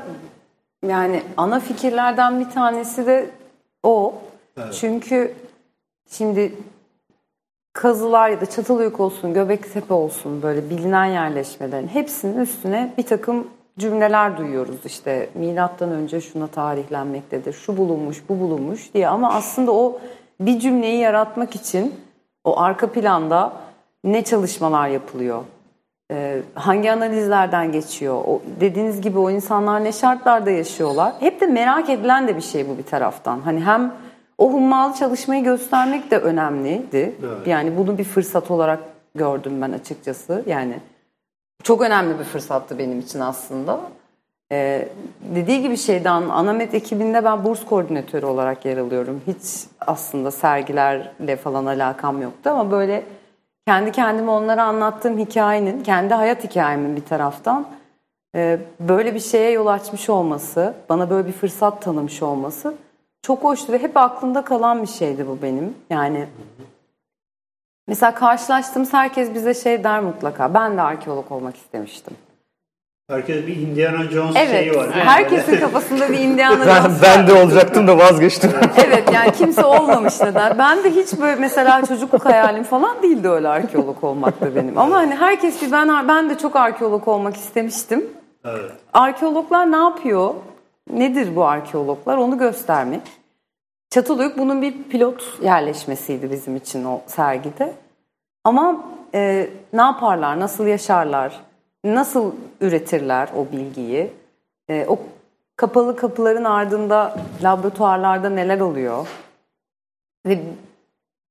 yani 0.88 1.22
ana 1.38 1.60
fikirlerden 1.60 2.40
bir 2.40 2.50
tanesi 2.50 3.06
de 3.08 3.30
o. 3.84 4.14
Çünkü 4.72 5.34
şimdi 6.10 6.54
kazılar 7.74 8.30
ya 8.30 8.42
da 8.42 8.46
Çatalhöyük 8.46 9.00
olsun, 9.00 9.34
Göbektepe 9.34 9.94
olsun 9.94 10.42
böyle 10.42 10.70
bilinen 10.70 11.06
yerleşmelerin 11.06 11.88
hepsinin 11.88 12.40
üstüne 12.40 12.94
bir 12.98 13.04
takım 13.04 13.48
cümleler 13.80 14.38
duyuyoruz. 14.38 14.76
İşte 14.86 15.30
milattan 15.36 15.92
önce 15.92 16.22
şuna 16.22 16.48
tarihlenmektedir, 16.48 17.54
şu 17.54 17.78
bulunmuş, 17.78 18.24
bu 18.30 18.40
bulunmuş 18.40 18.94
diye 18.94 19.08
ama 19.08 19.34
aslında 19.34 19.72
o 19.72 20.00
bir 20.40 20.60
cümleyi 20.60 21.00
yaratmak 21.00 21.56
için 21.56 21.94
o 22.44 22.60
arka 22.60 22.88
planda 22.88 23.54
ne 24.04 24.24
çalışmalar 24.24 24.88
yapılıyor? 24.88 25.44
Ee, 26.12 26.42
hangi 26.54 26.92
analizlerden 26.92 27.72
geçiyor? 27.72 28.16
O, 28.28 28.42
dediğiniz 28.60 29.02
gibi 29.02 29.20
o 29.20 29.30
insanlar 29.30 29.84
ne 29.84 29.92
şartlarda 29.92 30.52
yaşıyorlar? 30.52 31.14
Hep 31.20 31.42
de 31.42 31.46
merak 31.46 31.90
edilen 31.90 32.28
de 32.28 32.36
bir 32.36 32.42
şey 32.42 32.70
bu 32.70 32.78
bir 32.78 32.84
taraftan. 32.84 33.40
Hani 33.40 33.62
hem 33.62 33.94
o 34.38 34.54
hummalı 34.54 34.94
çalışmayı 34.94 35.44
göstermek 35.44 36.12
de 36.12 36.18
önemliydi. 36.18 37.16
Evet. 37.26 37.48
Yani 37.48 37.78
bunu 37.78 37.98
bir 37.98 38.04
fırsat 38.04 38.52
olarak 38.52 38.80
gördüm 39.16 39.62
ben 39.62 39.72
açıkçası. 39.72 40.44
Yani 40.48 40.80
çok 41.64 41.82
önemli 41.82 42.20
bir 42.20 42.24
fırsattı 42.24 42.78
benim 42.78 43.00
için 43.00 43.20
aslında. 43.20 43.80
Ee, 44.52 44.88
dediği 45.36 45.62
gibi 45.62 45.78
şeyden 45.78 46.30
Anamet 46.30 46.74
ekibinde 46.74 47.24
ben 47.24 47.46
burs 47.46 47.66
koordinatörü 47.66 48.26
olarak 48.26 48.66
yer 48.66 48.78
alıyorum. 48.78 49.22
Hiç 49.28 49.68
aslında 49.80 50.32
sergilerle 50.32 51.36
falan 51.36 51.66
alakam 51.66 52.22
yoktu 52.22 52.50
ama 52.50 52.72
böyle 52.72 53.04
kendi 53.68 53.92
kendime 53.92 54.32
onlara 54.32 54.64
anlattığım 54.64 55.18
hikayenin, 55.18 55.84
kendi 55.84 56.14
hayat 56.14 56.44
hikayemin 56.44 56.96
bir 56.96 57.06
taraftan 57.06 57.68
e, 58.36 58.60
böyle 58.80 59.16
bir 59.16 59.20
şeye 59.20 59.52
yol 59.52 59.68
açmış 59.68 60.10
olması, 60.10 60.74
bana 60.90 61.10
böyle 61.10 61.28
bir 61.28 61.34
fırsat 61.34 61.82
tanımış 61.82 62.24
olması 62.24 62.74
çok 63.22 63.44
hoştu 63.44 63.74
ve 63.74 63.78
hep 63.78 63.98
aklımda 63.98 64.42
kalan 64.42 64.82
bir 64.82 64.88
şeydi 64.88 65.28
bu 65.28 65.42
benim. 65.42 65.76
Yani 65.90 66.28
mesela 67.88 68.16
karşılaştığımız 68.16 68.94
herkes 68.94 69.34
bize 69.34 69.54
şey 69.54 69.84
der 69.84 70.00
mutlaka. 70.00 70.54
Ben 70.54 70.78
de 70.78 70.82
arkeolog 70.82 71.32
olmak 71.32 71.56
istemiştim. 71.56 72.18
Herkes 73.12 73.48
bir 73.48 73.56
Indiana 73.56 74.04
Jones 74.04 74.36
Evet. 74.36 74.50
şeyi 74.50 74.76
var. 74.76 74.92
Herkesin 74.92 75.60
kafasında 75.60 76.10
bir 76.10 76.18
Indiana 76.20 76.66
Ben, 76.66 76.82
Jones 76.82 77.02
ben 77.02 77.28
de 77.28 77.34
olacaktım 77.34 77.88
da 77.88 77.98
vazgeçtim. 77.98 78.52
Evet 78.86 79.14
yani 79.14 79.32
kimse 79.32 79.66
olmamış 79.66 80.22
neden. 80.22 80.58
Ben 80.58 80.84
de 80.84 80.92
hiç 80.92 81.20
böyle 81.20 81.36
mesela 81.36 81.86
çocukluk 81.86 82.26
hayalim 82.26 82.64
falan 82.64 83.04
değildi 83.04 83.30
öyle 83.30 83.48
arkeolog 83.48 84.04
olmak 84.04 84.42
da 84.42 84.56
benim. 84.56 84.78
Ama 84.78 84.96
hani 84.96 85.16
herkes 85.16 85.62
bir 85.62 85.72
ben 85.72 86.08
ben 86.08 86.30
de 86.30 86.38
çok 86.38 86.56
arkeolog 86.56 87.08
olmak 87.08 87.36
istemiştim. 87.36 88.06
Evet. 88.46 88.72
Arkeologlar 88.94 89.72
ne 89.72 89.78
yapıyor? 89.78 90.34
Nedir 90.94 91.36
bu 91.36 91.46
arkeologlar? 91.46 92.18
Onu 92.18 92.38
göstermek. 92.38 93.02
Çatalhöyük 93.90 94.38
bunun 94.38 94.62
bir 94.62 94.84
pilot 94.84 95.24
yerleşmesiydi 95.44 96.32
bizim 96.32 96.56
için 96.56 96.86
o 96.86 97.02
sergide. 97.08 97.74
Ama 98.44 98.84
e, 99.16 99.50
ne 99.74 99.82
yaparlar, 99.82 100.40
nasıl 100.40 100.68
yaşarlar, 100.68 101.40
nasıl 101.84 102.32
üretirler 102.62 103.30
o 103.36 103.52
bilgiyi? 103.52 104.14
E, 104.70 104.86
o 104.88 105.00
kapalı 105.56 105.96
kapıların 105.96 106.44
ardında 106.44 107.18
laboratuvarlarda 107.44 108.30
neler 108.30 108.60
oluyor? 108.60 109.08
Ve 110.26 110.40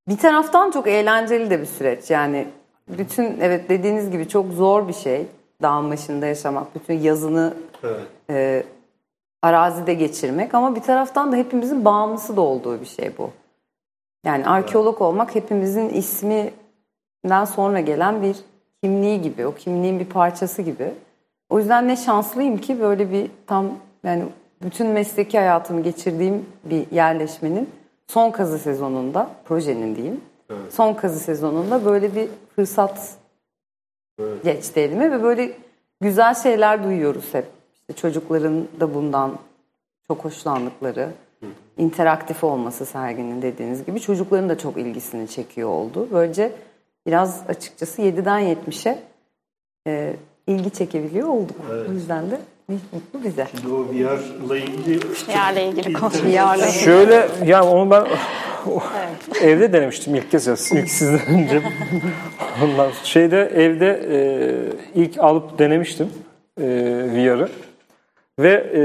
bir 0.07 0.17
taraftan 0.17 0.71
çok 0.71 0.87
eğlenceli 0.87 1.49
de 1.49 1.61
bir 1.61 1.65
süreç. 1.65 2.09
Yani 2.09 2.47
bütün 2.87 3.39
evet 3.41 3.69
dediğiniz 3.69 4.11
gibi 4.11 4.27
çok 4.27 4.51
zor 4.51 4.87
bir 4.87 4.93
şey. 4.93 5.27
Dağın 5.61 5.91
başında 5.91 6.25
yaşamak, 6.25 6.75
bütün 6.75 6.93
yazını 6.93 7.53
Evet. 7.83 8.01
e, 8.29 8.63
arazide 9.41 9.93
geçirmek 9.93 10.53
ama 10.53 10.75
bir 10.75 10.81
taraftan 10.81 11.31
da 11.31 11.35
hepimizin 11.35 11.85
bağımlısı 11.85 12.37
da 12.37 12.41
olduğu 12.41 12.81
bir 12.81 12.85
şey 12.85 13.11
bu. 13.17 13.29
Yani 14.25 14.47
arkeolog 14.47 15.01
olmak 15.01 15.35
hepimizin 15.35 15.89
isminden 15.89 17.45
sonra 17.45 17.79
gelen 17.79 18.21
bir 18.21 18.37
kimliği 18.83 19.21
gibi, 19.21 19.45
o 19.45 19.55
kimliğin 19.55 19.99
bir 19.99 20.05
parçası 20.05 20.61
gibi. 20.61 20.93
O 21.49 21.59
yüzden 21.59 21.87
ne 21.87 21.95
şanslıyım 21.95 22.57
ki 22.57 22.79
böyle 22.81 23.11
bir 23.11 23.31
tam 23.47 23.69
yani 24.03 24.23
bütün 24.63 24.87
mesleki 24.87 25.37
hayatımı 25.37 25.83
geçirdiğim 25.83 26.45
bir 26.63 26.91
yerleşmenin 26.91 27.69
son 28.07 28.31
kazı 28.31 28.59
sezonunda, 28.59 29.29
projenin 29.45 29.95
diyeyim, 29.95 30.21
son 30.69 30.93
kazı 30.93 31.19
sezonunda 31.19 31.85
böyle 31.85 32.15
bir 32.15 32.27
fırsat 32.55 33.17
geçti 34.43 34.79
elime 34.79 35.11
ve 35.11 35.23
böyle 35.23 35.51
güzel 36.01 36.35
şeyler 36.35 36.83
duyuyoruz 36.83 37.33
hep. 37.33 37.45
İşte 37.73 37.93
çocukların 37.93 38.67
da 38.79 38.93
bundan 38.93 39.31
çok 40.07 40.25
hoşlandıkları, 40.25 41.09
interaktif 41.77 42.43
olması 42.43 42.85
serginin 42.85 43.41
dediğiniz 43.41 43.85
gibi 43.85 43.99
çocukların 43.99 44.49
da 44.49 44.57
çok 44.57 44.77
ilgisini 44.77 45.27
çekiyor 45.27 45.69
oldu. 45.69 46.07
Böylece 46.11 46.51
biraz 47.07 47.43
açıkçası 47.47 48.01
7'den 48.01 48.41
70'e 48.41 48.99
e, 49.87 50.13
ilgi 50.47 50.71
çekebiliyor 50.71 51.27
olduk. 51.27 51.55
O 51.89 51.91
yüzden 51.91 52.31
de 52.31 52.39
ne 52.69 52.75
mutlu 52.91 53.23
bize. 53.23 53.47
Şimdi 53.51 53.73
o 53.73 53.85
VR'la 53.85 54.57
ilgili 54.57 54.99
Yerle 55.29 55.67
ilgili 55.67 55.93
konu. 55.93 56.11
VR'la 56.11 56.67
Şöyle 56.67 57.27
yani 57.45 57.65
onu 57.65 57.91
ben 57.91 58.05
evde 59.41 59.73
denemiştim 59.73 60.15
ilk 60.15 60.31
kez 60.31 60.47
ilk 60.47 60.59
sizden 60.89 61.27
önce. 61.27 61.61
Ondan 62.63 62.91
şeyde 63.03 63.41
evde 63.41 64.01
e, 64.11 65.01
ilk 65.01 65.17
alıp 65.17 65.59
denemiştim 65.59 66.09
e, 66.57 66.65
VR'ı 67.13 67.49
ve 68.39 68.51
e, 68.75 68.83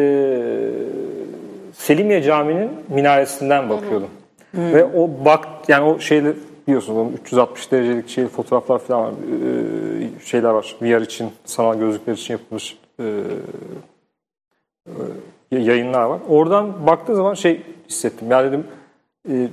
Selimiye 1.72 2.22
Camii'nin 2.22 2.70
minaresinden 2.88 3.70
bakıyordum. 3.70 4.08
Ve 4.54 4.84
o 4.84 5.10
bak 5.24 5.48
yani 5.68 5.84
o 5.84 5.98
şeyle 5.98 6.32
biliyorsunuz 6.66 6.98
onun 6.98 7.12
360 7.12 7.72
derecelik 7.72 8.08
şey 8.08 8.26
fotoğraflar 8.26 8.78
falan 8.78 9.04
var. 9.04 9.12
E, 9.12 10.24
şeyler 10.24 10.50
var. 10.50 10.76
VR 10.82 11.00
için, 11.00 11.30
sanal 11.44 11.78
gözlükler 11.78 12.12
için 12.12 12.34
yapılmış 12.34 12.78
e, 13.00 13.22
e, 15.52 15.58
yayınlar 15.58 16.02
var. 16.02 16.20
Oradan 16.28 16.86
baktığı 16.86 17.16
zaman 17.16 17.34
şey 17.34 17.62
hissettim. 17.88 18.30
Ya 18.30 18.44
dedim 18.44 18.64
e, 19.30 19.48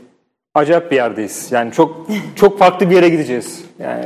acayip 0.53 0.91
bir 0.91 0.96
yerdeyiz. 0.96 1.51
Yani 1.51 1.72
çok 1.72 2.08
çok 2.36 2.60
farklı 2.60 2.89
bir 2.89 2.96
yere 2.96 3.10
gideceğiz. 3.10 3.65
Yani 3.79 4.05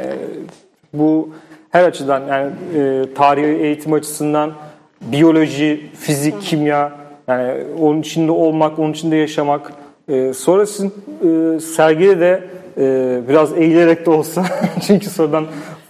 bu 0.94 1.30
her 1.70 1.84
açıdan 1.84 2.28
yani 2.28 2.52
e, 2.76 3.14
tarihi 3.14 3.64
eğitim 3.64 3.94
açısından 3.94 4.54
biyoloji, 5.02 5.90
fizik, 6.00 6.42
kimya 6.42 6.92
yani 7.28 7.64
onun 7.80 8.02
içinde 8.02 8.32
olmak, 8.32 8.80
onun 8.80 8.92
içinde 8.92 9.16
yaşamak. 9.16 9.74
E, 10.10 10.34
sonra 10.34 10.66
sizin 10.66 10.94
e, 11.24 11.60
sergide 11.60 12.20
de 12.20 12.44
e, 12.77 13.19
biraz 13.29 13.57
eğilerek 13.57 14.05
de 14.05 14.10
olsa 14.10 14.46
çünkü 14.88 15.10
sonradan 15.10 15.46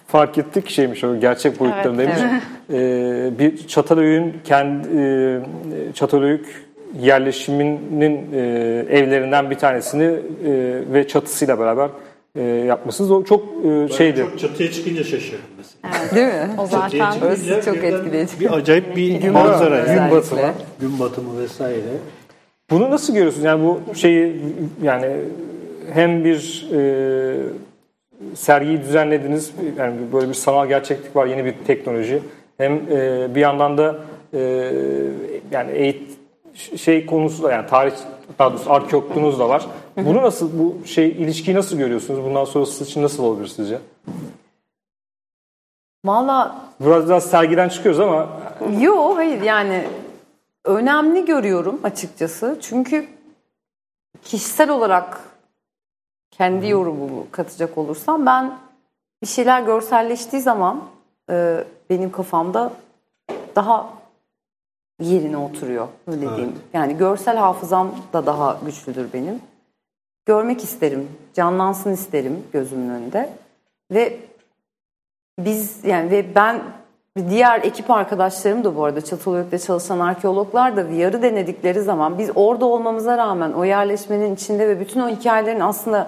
fark 0.07 0.37
ettik 0.37 0.69
şeymiş 0.69 1.03
o 1.03 1.19
gerçek 1.19 1.59
boyutlarındaymış. 1.59 2.19
E, 2.73 3.39
bir 3.39 3.67
Çatalhöyük'ün 3.67 4.33
kendi 4.43 4.87
e, 4.97 5.93
Çatalhöyük 5.93 6.67
yerleşiminin 7.01 8.33
e, 8.33 8.39
evlerinden 8.89 9.49
bir 9.49 9.55
tanesini 9.55 10.03
e, 10.03 10.19
ve 10.93 11.07
çatısıyla 11.07 11.59
beraber 11.59 11.89
e, 12.35 12.41
yapmışsınız. 12.43 13.11
O 13.11 13.23
çok 13.23 13.43
e, 13.65 13.93
şeydi. 13.93 14.19
Çok 14.19 14.39
çatıya 14.39 14.71
çıkınca 14.71 15.03
şaşırdım 15.03 15.45
mesela. 15.57 16.15
Değil 16.15 16.27
mi? 16.27 16.55
O 16.57 16.67
zaten 16.67 17.11
çıkınca 17.11 17.27
Orası 17.27 17.61
çok 17.65 17.83
etkileyici. 17.83 18.39
Bir 18.39 18.53
acayip 18.53 18.95
bir 18.95 19.21
Gün 19.21 19.33
manzara. 19.33 19.79
Gün 19.79 20.11
batımı. 20.11 20.53
Gün 20.81 20.99
batımı 20.99 21.41
vesaire. 21.41 21.81
Bunu 22.69 22.91
nasıl 22.91 23.13
görüyorsunuz? 23.13 23.45
Yani 23.45 23.63
bu 23.63 23.95
şeyi 23.95 24.41
yani 24.83 25.07
hem 25.93 26.25
bir 26.25 26.69
e, 26.73 27.35
sergiyi 28.35 28.81
düzenlediniz, 28.81 29.53
yani 29.77 29.95
böyle 30.13 30.29
bir 30.29 30.33
sanal 30.33 30.67
gerçeklik 30.67 31.15
var, 31.15 31.25
yeni 31.25 31.45
bir 31.45 31.53
teknoloji. 31.67 32.21
Hem 32.57 32.73
e, 32.91 33.27
bir 33.35 33.41
yandan 33.41 33.77
da 33.77 33.95
e, 34.33 34.39
yani 35.51 35.71
eğit 35.71 36.17
şey 36.75 37.05
konusu 37.05 37.43
da 37.43 37.51
yani 37.51 37.67
tarih 37.67 37.93
daha 38.39 38.51
doğrusu 38.51 38.73
arkeologluğunuz 38.73 39.39
da 39.39 39.49
var. 39.49 39.67
Bunu 39.97 40.21
nasıl 40.21 40.59
bu 40.59 40.77
şey 40.85 41.07
ilişkiyi 41.07 41.55
nasıl 41.57 41.77
görüyorsunuz? 41.77 42.23
Bundan 42.23 42.45
sonrası 42.45 42.83
için 42.83 43.03
nasıl 43.03 43.23
olabilir 43.23 43.47
sizce? 43.47 43.79
Valla 46.05 46.55
Biraz 46.79 47.09
biraz 47.09 47.29
sergiden 47.29 47.69
çıkıyoruz 47.69 47.99
ama 47.99 48.29
Yo 48.79 49.15
hayır 49.15 49.41
yani 49.41 49.83
önemli 50.65 51.25
görüyorum 51.25 51.79
açıkçası. 51.83 52.57
Çünkü 52.61 53.05
kişisel 54.23 54.69
olarak 54.69 55.19
kendi 56.37 56.67
yorumumu 56.67 57.27
katacak 57.31 57.77
olursam 57.77 58.25
ben 58.25 58.57
bir 59.21 59.27
şeyler 59.27 59.61
görselleştiği 59.61 60.41
zaman 60.41 60.83
e, 61.29 61.63
benim 61.89 62.11
kafamda 62.11 62.71
daha 63.55 63.89
yerine 65.01 65.37
oturuyor 65.37 65.87
öyle 66.07 66.29
diyeyim. 66.29 66.55
Yani 66.73 66.97
görsel 66.97 67.37
hafızam 67.37 67.91
da 68.13 68.25
daha 68.25 68.59
güçlüdür 68.65 69.13
benim. 69.13 69.41
Görmek 70.25 70.63
isterim, 70.63 71.07
canlansın 71.33 71.93
isterim 71.93 72.43
gözümün 72.53 72.89
önünde 72.89 73.29
ve 73.91 74.19
biz 75.39 75.85
yani 75.85 76.11
ve 76.11 76.35
ben 76.35 76.61
diğer 77.29 77.61
ekip 77.61 77.91
arkadaşlarım 77.91 78.63
da 78.63 78.75
bu 78.75 78.83
arada 78.83 79.01
Çatalhöyük'te 79.01 79.59
çalışan 79.59 79.99
arkeologlar 79.99 80.77
da 80.77 80.89
VR'ı 80.89 81.21
denedikleri 81.21 81.81
zaman 81.81 82.17
biz 82.17 82.29
orada 82.35 82.65
olmamıza 82.65 83.17
rağmen 83.17 83.51
o 83.51 83.65
yerleşmenin 83.65 84.35
içinde 84.35 84.67
ve 84.67 84.79
bütün 84.79 84.99
o 84.99 85.09
hikayelerin 85.09 85.59
aslında 85.59 86.07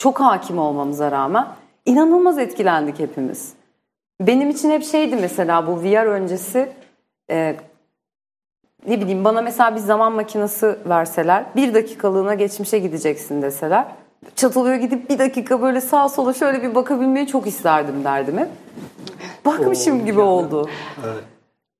çok 0.00 0.20
hakim 0.20 0.58
olmamıza 0.58 1.10
rağmen 1.10 1.46
inanılmaz 1.86 2.38
etkilendik 2.38 2.98
hepimiz. 2.98 3.52
Benim 4.20 4.50
için 4.50 4.70
hep 4.70 4.84
şeydi 4.84 5.16
mesela 5.16 5.66
bu 5.66 5.82
VR 5.82 6.06
öncesi 6.06 6.72
e, 7.30 7.56
ne 8.88 9.00
bileyim 9.00 9.24
bana 9.24 9.42
mesela 9.42 9.74
bir 9.74 9.80
zaman 9.80 10.12
makinesi 10.12 10.76
verseler 10.86 11.44
bir 11.56 11.74
dakikalığına 11.74 12.34
geçmişe 12.34 12.78
gideceksin 12.78 13.42
deseler 13.42 13.86
Çatalhöyük'e 14.36 14.86
gidip 14.86 15.10
bir 15.10 15.18
dakika 15.18 15.62
böyle 15.62 15.80
sağa 15.80 16.08
sola 16.08 16.32
şöyle 16.32 16.62
bir 16.62 16.74
bakabilmeyi 16.74 17.26
çok 17.26 17.46
isterdim 17.46 18.04
derdim 18.04 18.38
hep. 18.38 18.48
Bakmışım 19.44 20.06
gibi 20.06 20.20
oldu. 20.20 20.68
Evet. 21.06 21.24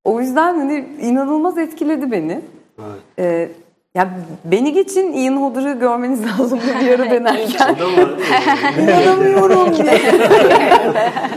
O 0.05 0.21
yüzden 0.21 0.59
hani 0.59 0.89
inanılmaz 1.01 1.59
etkiledi 1.59 2.11
beni. 2.11 2.41
Evet. 2.79 3.01
Ee, 3.19 3.49
ya 3.95 4.09
beni 4.45 4.73
geçin 4.73 5.13
Ian 5.13 5.37
Hodder'ı 5.37 5.73
görmeniz 5.73 6.21
lazım 6.27 6.61
bir 6.81 6.87
yara 6.87 7.11
denerken. 7.11 7.77
İnanamıyorum 8.83 9.77
diye. 9.77 10.01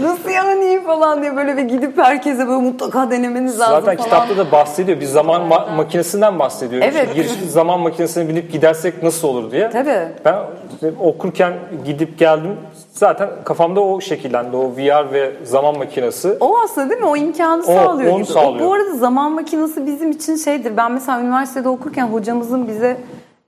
Nasıl 0.01 0.29
yani 0.29 0.81
falan 0.85 1.21
diye 1.21 1.35
böyle 1.35 1.57
bir 1.57 1.61
gidip 1.61 1.97
herkese 1.97 2.47
böyle 2.47 2.61
mutlaka 2.61 3.11
denemeniz 3.11 3.59
lazım 3.59 3.75
Zaten 3.79 3.97
falan. 3.97 4.05
kitapta 4.05 4.37
da 4.37 4.51
bahsediyor. 4.51 4.99
Bir 4.99 5.05
zaman 5.05 5.41
ma- 5.41 5.75
makinesinden 5.75 6.39
bahsediyor. 6.39 6.81
Evet. 6.81 7.07
İşte 7.07 7.13
giriş 7.13 7.31
zaman 7.51 7.79
makinesine 7.79 8.29
binip 8.29 8.51
gidersek 8.51 9.03
nasıl 9.03 9.27
olur 9.27 9.51
diye. 9.51 9.69
Tabii. 9.69 9.99
Ben 10.25 10.35
işte 10.73 10.91
okurken 10.99 11.53
gidip 11.85 12.19
geldim. 12.19 12.55
Zaten 12.93 13.29
kafamda 13.43 13.81
o 13.81 14.01
şekillendi. 14.01 14.57
O 14.57 14.71
VR 14.77 15.13
ve 15.13 15.33
zaman 15.43 15.77
makinesi. 15.77 16.37
O 16.39 16.57
aslında 16.63 16.89
değil 16.89 17.01
mi? 17.01 17.07
O 17.07 17.15
imkanı 17.15 17.63
sağlıyor 17.63 18.11
onu 18.11 18.23
gibi. 18.23 18.31
O, 18.31 18.33
sağlıyor. 18.33 18.67
bu 18.67 18.73
arada 18.73 18.95
zaman 18.95 19.31
makinesi 19.31 19.85
bizim 19.85 20.11
için 20.11 20.35
şeydir. 20.35 20.77
Ben 20.77 20.91
mesela 20.91 21.21
üniversitede 21.21 21.69
okurken 21.69 22.07
hocamızın 22.07 22.67
bize 22.67 22.97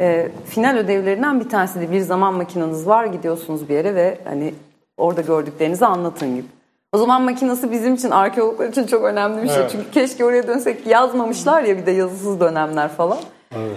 e, 0.02 0.30
final 0.46 0.78
ödevlerinden 0.78 1.40
bir 1.40 1.50
tanesi 1.50 1.92
Bir 1.92 2.00
zaman 2.00 2.34
makineniz 2.34 2.88
var 2.88 3.06
gidiyorsunuz 3.06 3.70
bir 3.70 3.74
yere 3.74 3.96
ve 3.96 4.18
hani 4.26 4.54
orada 4.98 5.22
gördüklerinizi 5.22 5.86
anlatın 5.86 6.36
gibi. 6.36 6.48
O 6.94 6.98
zaman 6.98 7.22
makinesi 7.22 7.72
bizim 7.72 7.94
için 7.94 8.12
arkeologlar 8.12 8.68
için 8.68 8.86
çok 8.88 9.04
önemli 9.04 9.44
bir 9.44 9.48
şey. 9.48 9.58
Evet. 9.58 9.70
Çünkü 9.72 9.92
keşke 9.92 10.26
oraya 10.26 10.48
dönsek 10.48 10.88
yazmamışlar 10.88 11.64
ya 11.64 11.78
bir 11.78 11.86
de 11.86 11.92
yazısız 11.92 12.40
dönemler 12.40 12.90
falan. 12.90 13.18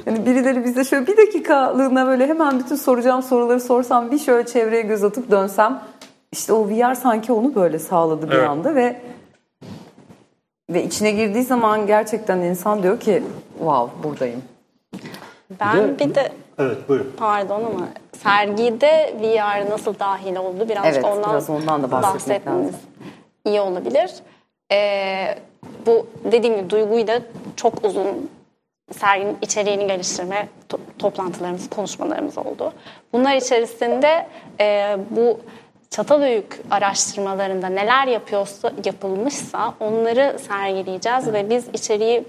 Hani 0.05 0.27
birileri 0.27 0.65
bize 0.65 0.85
şöyle 0.85 1.07
bir 1.07 1.17
dakikalığına 1.17 2.07
böyle 2.07 2.27
hemen 2.27 2.59
bütün 2.59 2.77
soracağım 2.77 3.23
soruları 3.23 3.61
sorsam 3.61 4.11
bir 4.11 4.19
şöyle 4.19 4.47
çevreye 4.47 4.83
göz 4.83 5.05
atıp 5.05 5.31
dönsem 5.31 5.81
işte 6.33 6.53
o 6.53 6.69
VR 6.69 6.95
sanki 6.95 7.33
onu 7.33 7.55
böyle 7.55 7.79
sağladı 7.79 8.31
bir 8.31 8.35
Evet. 8.35 8.49
anda 8.49 8.75
ve 8.75 9.01
ve 10.71 10.85
içine 10.85 11.11
girdiği 11.11 11.43
zaman 11.45 11.87
gerçekten 11.87 12.39
insan 12.39 12.83
diyor 12.83 13.01
ki 13.01 13.23
wow 13.59 14.03
buradayım. 14.09 14.43
Ben 15.61 15.99
bir 15.99 16.15
de 16.15 16.33
Evet 16.59 16.89
buyurun. 16.89 17.13
pardon 17.17 17.65
ama 17.65 17.89
sergide 18.23 19.15
VR 19.23 19.71
nasıl 19.71 19.99
dahil 19.99 20.37
oldu 20.37 20.69
birazcık 20.69 20.95
Evet, 20.95 21.05
ondan, 21.05 21.31
biraz 21.31 21.51
ondan 21.51 21.83
da 21.83 21.91
bahsetmeniz 21.91 22.65
lazım. 22.65 22.81
iyi 23.47 23.61
olabilir. 23.61 24.15
Ee, 24.73 25.35
bu 25.87 26.07
dediğim 26.33 26.57
gibi 26.57 26.71
duyguyu 26.71 27.07
da 27.07 27.21
çok 27.57 27.85
uzun 27.85 28.31
serginin 28.91 29.39
içeriğini 29.43 29.87
geliştirme 29.87 30.49
to- 30.69 30.81
toplantılarımız, 30.99 31.71
konuşmalarımız 31.71 32.39
oldu. 32.39 32.73
Bunlar 33.13 33.37
içerisinde 33.37 34.27
e, 34.61 34.97
bu 35.11 35.41
Çatalhöyük 35.91 36.61
araştırmalarında 36.71 37.67
neler 37.67 38.07
yapıyorsa 38.07 38.73
yapılmışsa 38.85 39.75
onları 39.81 40.39
sergileyeceğiz 40.39 41.33
ve 41.33 41.51
biz 41.51 41.69
içeriği 41.73 42.25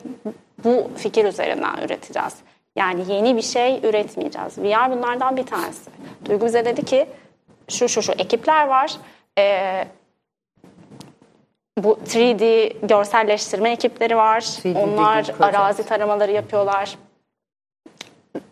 bu 0.64 0.92
fikir 0.96 1.26
üzerinden 1.26 1.78
üreteceğiz. 1.86 2.36
Yani 2.76 3.14
yeni 3.14 3.36
bir 3.36 3.42
şey 3.42 3.80
üretmeyeceğiz. 3.84 4.58
VR 4.58 4.92
bunlardan 4.92 5.38
bir 5.38 5.46
tanesi. 5.46 5.90
Duygu 6.26 6.46
bize 6.46 6.66
dedi 6.66 6.86
ki 6.86 7.06
şu 7.68 7.90
şu 7.90 8.02
şu 8.02 8.12
ekipler 8.12 8.68
var. 8.68 8.92
Ee, 9.38 9.88
bu 11.84 12.00
3D 12.06 12.74
görselleştirme 12.88 13.72
ekipleri 13.72 14.18
var. 14.18 14.42
3D 14.42 14.78
Onlar 14.78 15.32
arazi 15.40 15.86
taramaları 15.86 16.32
yapıyorlar. 16.32 16.98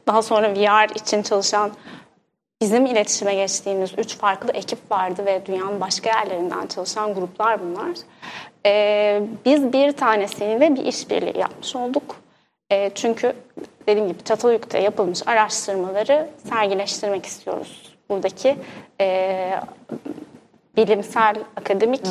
Daha 0.07 0.21
sonra 0.21 0.53
VR 0.53 0.95
için 0.95 1.21
çalışan 1.21 1.71
bizim 2.61 2.85
iletişime 2.85 3.35
geçtiğimiz 3.35 3.93
üç 3.97 4.17
farklı 4.17 4.51
ekip 4.51 4.91
vardı 4.91 5.25
ve 5.25 5.45
dünyanın 5.45 5.81
başka 5.81 6.09
yerlerinden 6.09 6.67
çalışan 6.67 7.13
gruplar 7.13 7.59
bunlar. 7.61 7.97
Ee, 8.65 9.21
biz 9.45 9.73
bir 9.73 9.91
tanesiyle 9.91 10.75
bir 10.75 10.85
işbirliği 10.85 11.37
yapmış 11.37 11.75
olduk. 11.75 12.15
Ee, 12.71 12.91
çünkü 12.95 13.33
dediğim 13.87 14.07
gibi 14.07 14.23
Çatalhöyük'te 14.23 14.79
yapılmış 14.79 15.27
araştırmaları 15.27 16.29
sergileştirmek 16.49 17.25
istiyoruz. 17.25 17.95
Buradaki 18.09 18.57
e, 19.01 19.59
bilimsel, 20.77 21.35
akademik 21.55 22.05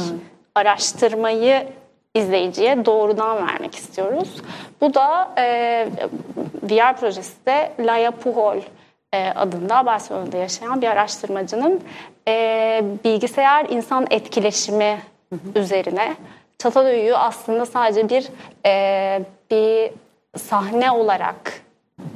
araştırmayı 0.56 1.66
izleyiciye 2.14 2.84
doğrudan 2.84 3.46
vermek 3.46 3.74
istiyoruz. 3.74 4.42
Bu 4.80 4.94
da 4.94 5.30
e, 5.38 5.88
VR 6.62 6.96
projesi 6.96 7.46
de 7.46 7.72
Laya 7.80 8.10
Puhol 8.10 8.56
e, 9.12 9.28
adında 9.28 9.86
Barcelona'da 9.86 10.36
yaşayan 10.36 10.82
bir 10.82 10.86
araştırmacının 10.86 11.80
e, 12.28 12.84
bilgisayar 13.04 13.66
insan 13.68 14.06
etkileşimi 14.10 14.98
üzerine 15.54 16.16
Çatalhöyük'ü 16.58 17.14
aslında 17.14 17.66
sadece 17.66 18.08
bir 18.08 18.28
e, 18.66 19.24
bir 19.50 19.90
sahne 20.38 20.90
olarak 20.90 21.62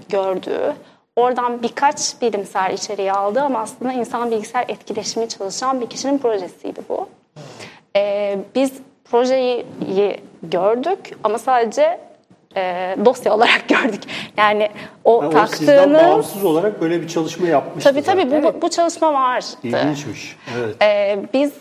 gördüğü, 0.08 0.74
oradan 1.16 1.62
birkaç 1.62 2.22
bilimsel 2.22 2.72
içeriği 2.72 3.12
aldı 3.12 3.40
ama 3.40 3.58
aslında 3.58 3.92
insan 3.92 4.30
bilgisayar 4.30 4.64
etkileşimi 4.68 5.28
çalışan 5.28 5.80
bir 5.80 5.86
kişinin 5.86 6.18
projesiydi 6.18 6.80
bu. 6.88 7.08
Ee, 7.96 8.38
biz 8.54 8.72
projeyi 9.10 9.66
gördük 10.42 10.98
ama 11.24 11.38
sadece 11.38 12.00
e, 12.56 12.96
dosya 13.04 13.34
olarak 13.34 13.64
gördük. 13.68 14.02
Yani 14.36 14.68
o 15.04 15.22
Yani 15.22 15.38
o 15.38 15.46
sizden 15.46 15.76
taktığınız... 15.76 16.02
bağımsız 16.04 16.44
olarak 16.44 16.80
böyle 16.80 17.02
bir 17.02 17.08
çalışma 17.08 17.46
yapmıştı 17.46 17.90
Tabii 17.90 18.02
tabii 18.02 18.22
zaten. 18.22 18.42
bu, 18.42 18.62
bu 18.62 18.70
çalışma 18.70 19.12
vardı. 19.12 19.46
İlginçmiş. 19.62 20.36
Evet. 20.58 20.76
Ee, 20.82 21.18
biz 21.34 21.52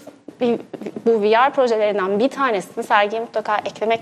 bu 1.06 1.12
VR 1.24 1.54
projelerinden 1.54 2.20
bir 2.20 2.30
tanesini 2.30 2.84
sergiye 2.84 3.22
mutlaka 3.22 3.58
eklemek 3.58 4.02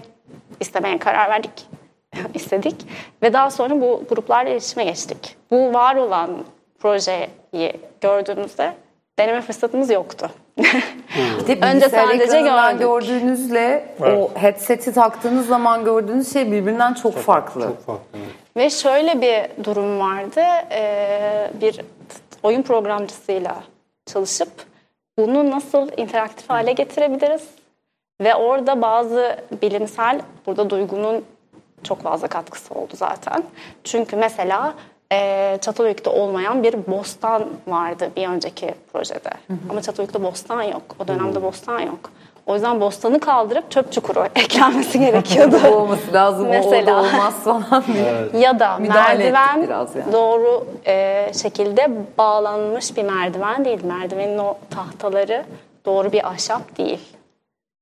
istemeye 0.60 0.98
karar 1.00 1.30
verdik. 1.30 1.68
istedik 2.34 2.76
ve 3.24 3.34
daha 3.34 3.52
sonra 3.52 3.82
bu 3.82 4.04
gruplarla 4.10 4.50
iletişime 4.50 4.84
geçtik. 4.84 5.36
Bu 5.52 5.74
var 5.74 5.96
olan 5.96 6.30
projeyi 6.80 7.74
gördüğümüzde 8.02 8.74
deneme 9.20 9.42
fırsatımız 9.42 9.90
yoktu. 9.90 10.30
Bir 11.48 11.62
de 11.62 11.66
Önce 11.66 11.90
sadece 11.90 12.42
gördük. 12.42 12.80
gördüğünüzle 12.80 13.96
Evet. 14.02 14.18
o 14.18 14.40
headset'i 14.40 14.94
taktığınız 14.94 15.48
zaman 15.48 15.86
gördüğünüz 15.86 16.34
şey 16.34 16.52
birbirinden 16.52 16.94
çok, 16.94 17.16
farklı. 17.16 17.62
Çok 17.62 17.86
farklı. 17.86 18.02
evet. 18.14 18.28
Ve 18.58 18.70
şöyle 18.70 19.22
bir 19.22 19.64
durum 19.64 20.00
vardı. 20.00 20.42
Ee, 20.72 21.50
bir 21.62 21.82
oyun 22.44 22.62
programcısıyla 22.62 23.56
çalışıp 24.06 24.50
bunu 25.18 25.52
nasıl 25.52 25.90
interaktif 25.98 26.50
hale 26.50 26.72
getirebiliriz? 26.72 27.44
Ve 28.22 28.36
orada 28.36 28.82
bazı 28.82 29.38
bilimsel, 29.62 30.22
burada 30.46 30.70
duygunun 30.70 31.26
çok 31.84 32.02
fazla 32.02 32.28
katkısı 32.28 32.74
oldu 32.74 32.94
zaten. 32.96 33.44
Çünkü 33.84 34.16
mesela 34.16 34.74
e, 35.14 35.58
Çatalhöyük'te 35.62 36.10
olmayan 36.10 36.64
bir 36.64 36.88
bostan 36.88 37.46
vardı 37.68 38.12
bir 38.18 38.28
önceki 38.28 38.76
projede. 38.94 39.30
Ama 39.70 39.82
Çatalhöyük'te 39.82 40.24
bostan 40.24 40.62
yok. 40.62 40.82
O 41.00 41.08
dönemde 41.08 41.44
bostan 41.44 41.80
yok. 41.80 42.12
O 42.46 42.54
yüzden 42.54 42.82
bostanı 42.82 43.20
kaldırıp 43.20 43.72
çöp 43.72 43.92
çukuru 43.92 44.26
eklenmesi 44.36 45.00
gerekiyordu. 45.00 45.58
Olması 45.74 46.14
lazım, 46.14 46.48
o 46.48 46.50
Mesela. 46.50 46.78
orada 46.78 46.96
olmaz 46.96 47.34
falan 47.44 47.84
diye. 47.94 48.42
Ya 48.44 48.60
da 48.60 48.78
Müdahale 48.78 49.18
merdiven 49.18 49.64
biraz 49.64 49.96
yani. 49.96 50.14
doğru 50.14 50.68
e, 50.86 51.26
şekilde 51.42 51.92
bağlanmış 52.18 52.98
bir 52.98 53.04
merdiven 53.04 53.66
değil. 53.66 53.84
Merdivenin 53.84 54.38
o 54.38 54.58
tahtaları 54.70 55.46
doğru 55.86 56.12
bir 56.12 56.28
ahşap 56.28 56.78
değil. 56.78 57.00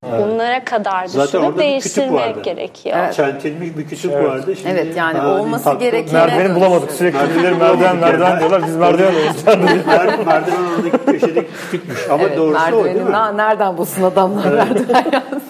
Bunlara 0.04 0.66
kadar 0.66 1.06
Zaten 1.06 1.28
düşünüp 1.28 1.44
orada 1.46 1.58
bir 1.62 1.82
kütük 1.82 1.98
vardı. 1.98 2.12
değiştirmek 2.14 2.44
gerekiyor. 2.44 2.98
Evet. 3.00 3.14
Çentilmiş 3.16 3.78
bir 3.78 3.88
küçük 3.88 4.12
Evet. 4.12 4.30
vardı. 4.30 4.56
Şimdi 4.56 4.70
Evet, 4.70 4.98
yani 4.98 5.18
daha 5.18 5.28
olması 5.42 5.74
gereken- 5.74 6.14
Merdiveni 6.14 6.56
bulamadık. 6.56 6.92
Sürekli 6.92 7.20
birileri 7.36 7.56
merdiven 7.56 7.96
merdiven 7.98 8.40
diyorlar. 8.40 8.62
Biz 8.68 8.76
merdiven 8.76 9.08
arıyoruz. 9.08 9.44
Mer- 9.46 10.26
merdiven 10.26 10.64
oradaki 10.78 11.06
köşedeki 11.06 11.48
küçükmüş. 11.54 12.10
Ama 12.10 12.24
Evet, 12.24 12.38
doğrusu 12.38 12.76
o 12.76 12.84
değil 12.86 12.96
mi? 12.96 13.12
na- 13.12 13.32
nereden 13.32 13.78
bulsun 13.78 14.04
adamlar 14.04 14.52
merdiven 14.52 15.06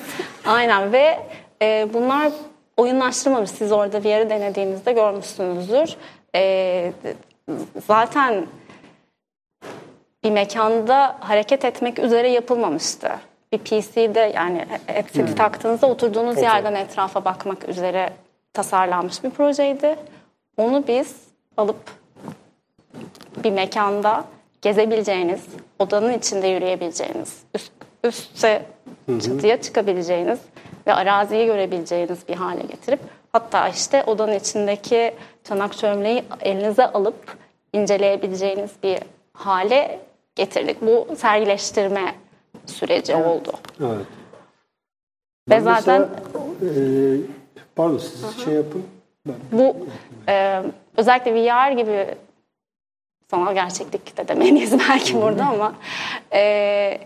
Aynen 0.45 0.91
ve 0.93 1.19
e, 1.61 1.87
bunlar 1.93 2.31
oyunlaştırmamış. 2.77 3.49
Siz 3.49 3.71
orada 3.71 4.03
bir 4.03 4.09
yeri 4.09 4.29
denediğinizde 4.29 4.91
görmüşsünüzdür. 4.93 5.95
E, 6.35 6.91
zaten 7.87 8.45
bir 10.23 10.31
mekanda 10.31 11.15
hareket 11.19 11.65
etmek 11.65 11.99
üzere 11.99 12.29
yapılmamıştı. 12.29 13.09
Bir 13.55 13.59
PC'de 13.59 14.31
yani 14.35 14.65
headset'i 14.87 15.35
taktığınızda 15.35 15.87
oturduğunuz 15.87 16.41
yerden 16.41 16.75
etrafa 16.75 17.25
bakmak 17.25 17.69
üzere 17.69 18.09
tasarlanmış 18.53 19.23
bir 19.23 19.29
projeydi. 19.29 19.95
Onu 20.57 20.83
biz 20.87 21.15
alıp 21.57 21.79
bir 23.43 23.51
mekanda 23.51 24.25
gezebileceğiniz, 24.61 25.43
odanın 25.79 26.13
içinde 26.13 26.47
yürüyebileceğiniz, 26.47 27.43
üst, 27.55 27.71
üste 28.03 28.61
çatıya 29.07 29.61
çıkabileceğiniz 29.61 30.39
ve 30.87 30.93
araziyi 30.93 31.45
görebileceğiniz 31.45 32.27
bir 32.27 32.35
hale 32.35 32.61
getirip 32.61 32.99
hatta 33.31 33.69
işte 33.69 34.03
odanın 34.03 34.39
içindeki 34.39 35.13
çanak 35.43 35.77
çömleği 35.77 36.23
elinize 36.41 36.85
alıp 36.87 37.37
inceleyebileceğiniz 37.73 38.71
bir 38.83 38.99
hale 39.33 39.99
getirdik. 40.35 40.81
Bu 40.81 41.15
sergileştirme 41.17 42.15
süreci 42.67 43.15
oldu. 43.15 43.51
Evet. 43.79 44.05
Ve 45.49 45.55
Ben 45.55 45.59
zaten 45.59 46.09
mesela, 46.61 46.79
e, 46.81 47.19
pardon 47.75 47.97
siz 47.97 48.45
şey 48.45 48.53
yapın. 48.53 48.85
Ben. 49.27 49.35
bu 49.51 49.87
e, 50.27 50.63
özellikle 50.97 51.33
VR 51.33 51.71
gibi 51.71 52.15
sanal 53.31 53.53
gerçeklik 53.53 54.17
de 54.17 54.27
demeliyiz 54.27 54.79
belki 54.89 55.21
burada 55.21 55.45
ama 55.45 55.73
e, 56.33 56.99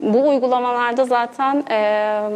bu 0.00 0.28
uygulamalarda 0.28 1.04
zaten 1.04 1.64
e, 1.70 2.30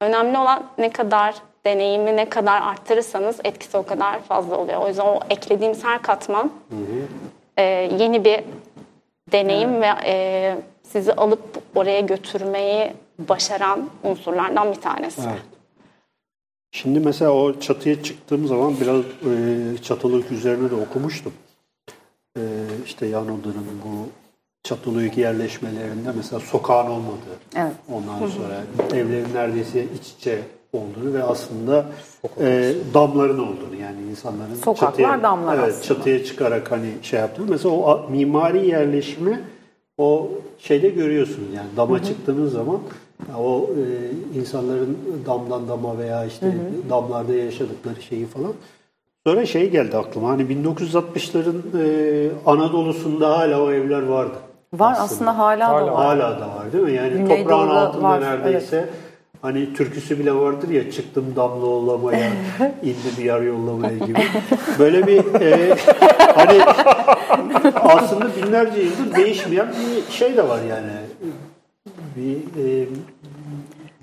önemli 0.00 0.38
olan 0.38 0.62
ne 0.78 0.90
kadar 0.90 1.34
deneyimi 1.64 2.16
ne 2.16 2.28
kadar 2.28 2.62
arttırırsanız 2.62 3.40
etkisi 3.44 3.76
o 3.76 3.86
kadar 3.86 4.20
fazla 4.20 4.56
oluyor. 4.56 4.82
O 4.82 4.88
yüzden 4.88 5.04
o 5.06 5.20
eklediğimiz 5.30 5.84
her 5.84 6.02
katman 6.02 6.52
e, 7.56 7.62
yeni 7.98 8.24
bir 8.24 8.40
deneyim 9.32 9.82
ve 9.82 9.90
e, 10.04 10.56
sizi 10.94 11.12
alıp 11.12 11.42
oraya 11.74 12.00
götürmeyi 12.00 12.92
başaran 13.18 13.90
unsurlardan 14.04 14.70
bir 14.72 14.80
tanesi. 14.80 15.20
Evet. 15.26 15.42
Şimdi 16.72 17.00
mesela 17.00 17.30
o 17.30 17.60
çatıya 17.60 18.02
çıktığım 18.02 18.46
zaman 18.46 18.74
biraz 18.80 19.00
e, 19.00 19.82
çatılık 19.82 20.32
üzerine 20.32 20.70
de 20.70 20.74
okumuştum. 20.74 21.32
E, 22.38 22.42
işte 22.84 23.06
yan 23.06 23.24
odanın 23.24 23.66
bu 23.84 24.08
çatılık 24.62 25.18
yerleşmelerinde 25.18 26.08
mesela 26.16 26.40
sokağın 26.40 26.90
olmadığı, 26.90 27.38
Evet. 27.56 27.72
ondan 27.92 28.28
sonra 28.28 28.62
evlerin 28.92 29.34
neredeyse 29.34 29.84
iç 29.84 30.08
içe 30.18 30.38
olduğunu 30.72 31.14
ve 31.14 31.22
aslında 31.22 31.86
e, 32.40 32.74
damların 32.94 33.38
olduğunu 33.38 33.76
yani 33.82 34.02
insanların 34.10 34.54
Sokaklar, 34.54 34.90
çatıya, 34.90 35.22
damlar 35.22 35.58
evet, 35.58 35.68
aslında. 35.68 35.84
çatıya 35.84 36.24
çıkarak 36.24 36.70
hani 36.70 36.90
şey 37.02 37.20
yaptığını 37.20 37.50
mesela 37.50 37.74
o 37.74 38.06
mimari 38.10 38.66
yerleşimi 38.66 39.40
o 39.98 40.28
şeyde 40.58 40.88
görüyorsunuz 40.88 41.48
yani 41.54 41.68
dama 41.76 42.02
çıktığınız 42.02 42.52
zaman 42.52 42.78
o 43.38 43.66
e, 43.70 43.84
insanların 44.38 44.98
damdan 45.26 45.68
dama 45.68 45.98
veya 45.98 46.24
işte 46.24 46.56
damlarda 46.90 47.34
yaşadıkları 47.34 48.02
şeyi 48.02 48.26
falan. 48.26 48.52
Sonra 49.26 49.46
şey 49.46 49.70
geldi 49.70 49.96
aklıma 49.96 50.28
hani 50.28 50.42
1960'ların 50.42 51.62
e, 51.78 52.30
Anadolu'sunda 52.46 53.38
hala 53.38 53.62
o 53.62 53.70
evler 53.70 54.02
vardı. 54.02 54.34
Var 54.74 54.96
aslında, 54.98 55.38
hala, 55.38 55.60
da 55.60 55.68
Hala. 55.68 55.92
var. 55.92 56.04
Hala 56.04 56.40
da 56.40 56.48
var 56.48 56.72
değil 56.72 56.84
mi? 56.84 56.92
Yani 56.92 57.10
Güneydoğu'da 57.10 57.42
toprağın 57.42 57.68
altında 57.68 58.04
var, 58.04 58.20
neredeyse 58.20 58.88
hani 59.44 59.74
türküsü 59.74 60.18
bile 60.18 60.34
vardır 60.34 60.68
ya 60.68 60.90
çıktım 60.90 61.32
damla 61.36 61.66
yollamaya, 61.66 62.30
indim 62.82 63.24
yar 63.24 63.40
yollamaya 63.40 63.98
gibi. 63.98 64.22
Böyle 64.78 65.06
bir 65.06 65.40
e, 65.40 65.76
hani 66.34 66.64
aslında 67.74 68.26
binlerce 68.36 68.80
yıldır 68.80 69.16
değişmeyen 69.16 69.68
bir 69.68 70.12
şey 70.12 70.36
de 70.36 70.48
var 70.48 70.60
yani. 70.68 70.90
Bir 72.16 72.36
e, 72.36 72.88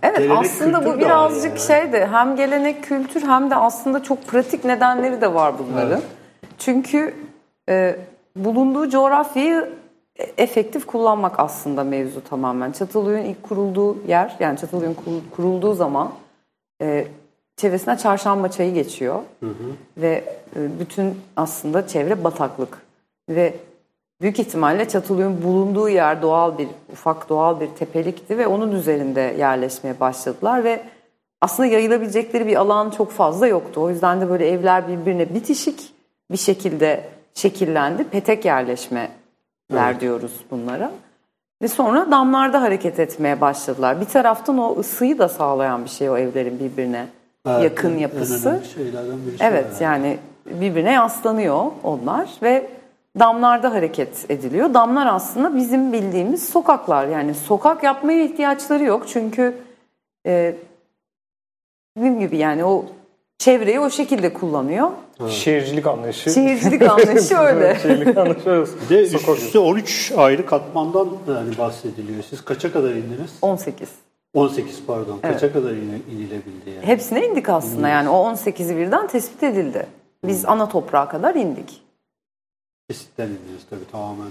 Evet 0.04 0.18
Gelenek, 0.18 0.38
aslında 0.38 0.86
bu 0.86 1.00
birazcık 1.00 1.46
yani. 1.46 1.60
şey 1.60 1.94
de 1.94 2.08
hem 2.08 2.36
gelenek 2.36 2.84
kültür 2.84 3.22
hem 3.22 3.52
de 3.52 3.56
aslında 3.56 4.04
çok 4.04 4.28
pratik 4.28 4.66
nedenleri 4.66 5.22
de 5.22 5.34
var 5.34 5.54
bunların. 5.60 5.92
Evet. 5.92 6.04
Çünkü 6.58 7.14
e, 7.70 7.96
bulunduğu 8.36 8.90
coğrafyayı 8.90 9.70
efektif 10.38 10.86
kullanmak 10.86 11.40
aslında 11.40 11.84
mevzu 11.84 12.24
tamamen. 12.24 12.72
Çatalhöyük'ün 12.72 13.30
ilk 13.30 13.44
kurulduğu 13.44 14.08
yer 14.08 14.36
yani 14.40 14.60
Çatalhöyük'ün 14.60 15.04
kur- 15.04 15.36
kurulduğu 15.36 15.74
zaman 15.74 16.12
e, 16.82 17.08
çevresine 17.58 17.98
Çarşamba 17.98 18.52
çayı 18.52 18.74
geçiyor. 18.74 19.20
Ve 19.98 20.24
e, 20.56 20.80
bütün 20.80 21.18
aslında 21.36 21.88
çevre 21.88 22.24
bataklık. 22.24 22.78
Ve 23.30 23.54
büyük 24.22 24.40
ihtimalle 24.40 24.88
Çatalhöyük'ün 24.88 25.44
bulunduğu 25.44 25.90
yer 25.90 26.22
doğal 26.22 26.58
bir, 26.58 26.68
ufak 26.92 27.30
doğal 27.30 27.60
bir 27.60 27.68
tepelikti 27.68 28.38
ve 28.38 28.48
onun 28.48 28.72
üzerinde 28.72 29.36
yerleşmeye 29.40 30.00
başladılar 30.00 30.64
ve 30.64 30.84
aslında 31.42 31.68
yayılabilecekleri 31.68 32.48
bir 32.48 32.56
alan 32.56 32.90
çok 32.90 33.12
fazla 33.12 33.48
yoktu. 33.48 33.82
O 33.82 33.90
yüzden 33.90 34.22
de 34.22 34.30
böyle 34.30 34.50
evler 34.50 34.88
birbirine 34.88 35.34
bitişik 35.34 35.94
bir 36.32 36.38
şekilde 36.38 37.10
şekillendi. 37.34 38.04
Petek 38.04 38.46
yerleşmeler 39.72 40.00
diyoruz 40.00 40.32
bunlara. 40.52 40.92
Ve 41.62 41.68
sonra 41.68 42.12
damlarda 42.12 42.62
hareket 42.62 43.00
etmeye 43.00 43.42
başladılar. 43.42 44.02
Bir 44.02 44.06
taraftan 44.06 44.58
o 44.58 44.80
ısıyı 44.80 45.20
da 45.20 45.30
sağlayan 45.30 45.86
bir 45.86 45.90
şey 45.90 46.10
o 46.10 46.18
evlerin 46.18 46.60
birbirine 46.60 47.08
evet, 47.48 47.64
yakın 47.64 47.98
yapısı. 47.98 48.62
Evet 49.40 49.82
yani 49.82 50.18
birbirine 50.46 50.92
yaslanıyor 50.92 51.66
onlar 51.84 52.30
ve 52.42 52.70
damlarda 53.20 53.74
hareket 53.74 54.26
ediliyor. 54.30 54.74
Damlar 54.74 55.08
aslında 55.08 55.56
bizim 55.56 55.94
bildiğimiz 55.94 56.50
sokaklar. 56.50 57.08
Yani 57.08 57.34
sokak 57.34 57.84
yapmaya 57.84 58.24
ihtiyaçları 58.24 58.84
yok. 58.84 59.08
Çünkü 59.08 59.58
e, 60.26 60.56
dediğim 61.98 62.20
gibi 62.20 62.38
yani 62.38 62.66
o 62.66 62.86
çevreyi 63.42 63.80
o 63.80 63.90
şekilde 63.90 64.34
kullanıyor. 64.34 64.92
Şehircilik 65.30 65.88
anlayışı. 65.88 66.30
Şehircilik 66.30 66.82
anlayışı 66.92 67.38
öyle. 67.38 67.80
Şehircilik 67.82 68.18
anlayışı 68.18 68.50
öyle. 68.50 68.68
Bir 68.90 68.96
de 68.96 69.02
üst 69.02 69.12
Sokak- 69.12 69.38
üste 69.38 69.60
13 69.60 70.12
ayrı 70.18 70.46
katmandan 70.46 71.10
yani 71.28 71.58
bahsediliyor. 71.58 72.24
Siz 72.30 72.46
kaça 72.46 72.74
kadar 72.74 72.90
indiniz? 72.90 73.32
18. 73.42 73.90
18 74.34 74.86
pardon. 74.88 75.20
Kaça 75.22 75.54
kadar 75.54 75.70
in- 75.72 76.04
inilebildi 76.12 76.70
yani? 76.70 76.86
Hepsine 76.86 77.28
indik 77.28 77.50
aslında 77.50 77.88
yani 77.88 78.10
o 78.10 78.32
18'i 78.32 78.78
birden 78.78 79.08
tespit 79.08 79.44
edildi. 79.44 79.86
Biz 80.28 80.46
ana 80.46 80.70
toprağa 80.70 81.08
kadar 81.10 81.36
indik. 81.36 81.82
Kesitten 82.90 83.28
indiniz 83.28 83.62
tabii 83.70 83.92
tamamen. 83.92 84.28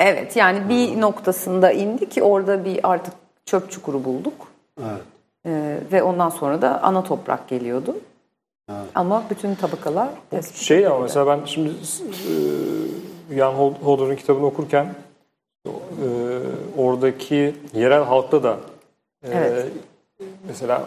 Evet 0.00 0.36
yani 0.36 0.68
bir 0.68 1.00
noktasında 1.00 1.72
indik. 1.72 2.18
Orada 2.22 2.64
bir 2.64 2.90
artık 2.90 3.14
çöp 3.46 3.70
çukuru 3.70 4.04
bulduk. 4.04 4.34
Evet. 4.80 5.02
Ee, 5.46 5.78
ve 5.92 6.02
ondan 6.02 6.28
sonra 6.28 6.62
da 6.62 6.82
ana 6.82 7.04
toprak 7.04 7.48
geliyordu. 7.48 7.96
Evet. 8.70 8.80
Ama 8.94 9.24
bütün 9.30 9.54
tabakalar 9.54 10.08
tespit 10.30 10.56
Şey 10.56 10.86
ama 10.86 10.94
edildi. 10.96 11.02
mesela 11.02 11.26
ben 11.26 11.40
şimdi 11.46 11.70
e, 11.70 13.36
Jan 13.36 13.52
Holder'ın 13.54 14.16
kitabını 14.16 14.46
okurken 14.46 14.94
e, 15.66 15.70
oradaki 16.78 17.54
yerel 17.74 18.02
halkta 18.04 18.42
da 18.42 18.56
e, 19.24 19.28
Evet. 19.32 19.66
mesela 20.48 20.82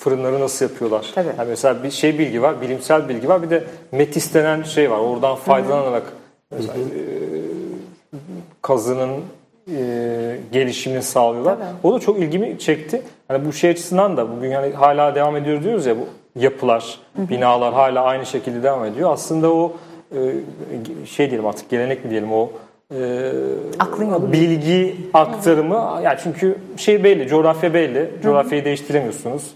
fırınları 0.00 0.40
nasıl 0.40 0.64
yapıyorlar? 0.64 1.10
Tabii. 1.14 1.28
Yani 1.38 1.48
mesela 1.48 1.82
bir 1.82 1.90
şey 1.90 2.18
bilgi 2.18 2.42
var, 2.42 2.60
bilimsel 2.60 3.08
bilgi 3.08 3.28
var. 3.28 3.42
Bir 3.42 3.50
de 3.50 3.64
metis 3.92 4.34
denen 4.34 4.62
şey 4.62 4.90
var. 4.90 4.98
Oradan 4.98 5.36
faydalanarak 5.36 6.12
mesela, 6.50 6.74
e, 6.74 6.78
kazının 8.62 9.20
e, 9.76 10.38
gelişimini 10.52 11.02
sağlıyorlar. 11.02 11.54
Tabii. 11.56 11.66
O 11.82 11.94
da 11.94 11.98
çok 12.00 12.18
ilgimi 12.18 12.58
çekti. 12.58 13.02
Hani 13.28 13.44
bu 13.46 13.52
şey 13.52 13.70
açısından 13.70 14.16
da 14.16 14.36
bugün 14.36 14.50
yani 14.50 14.72
hala 14.72 15.14
devam 15.14 15.36
ediyor 15.36 15.62
diyoruz 15.62 15.86
ya 15.86 15.96
bu 15.98 16.06
yapılar, 16.36 16.98
binalar 17.16 17.74
hala 17.74 18.02
aynı 18.04 18.26
şekilde 18.26 18.62
devam 18.62 18.84
ediyor. 18.84 19.12
Aslında 19.12 19.52
o 19.54 19.72
e, 20.12 20.16
şey 21.06 21.30
diyelim 21.30 21.46
artık 21.46 21.70
gelenek 21.70 22.04
mi 22.04 22.10
diyelim 22.10 22.32
o 22.32 22.50
e, 22.94 23.30
Aklın 23.78 24.10
yolu. 24.10 24.32
bilgi 24.32 24.96
aktarımı 25.14 26.00
yani 26.04 26.18
çünkü 26.22 26.58
şey 26.76 27.04
belli, 27.04 27.28
coğrafya 27.28 27.74
belli. 27.74 28.10
Coğrafyayı 28.22 28.64
değiştiremiyorsunuz. 28.64 29.50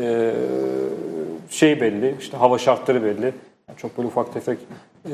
E, 0.00 0.30
şey 1.50 1.80
belli, 1.80 2.14
işte 2.20 2.36
hava 2.36 2.58
şartları 2.58 3.04
belli. 3.04 3.24
Yani 3.68 3.78
çok 3.78 3.98
böyle 3.98 4.08
ufak 4.08 4.34
tefek 4.34 4.58
e, 5.06 5.12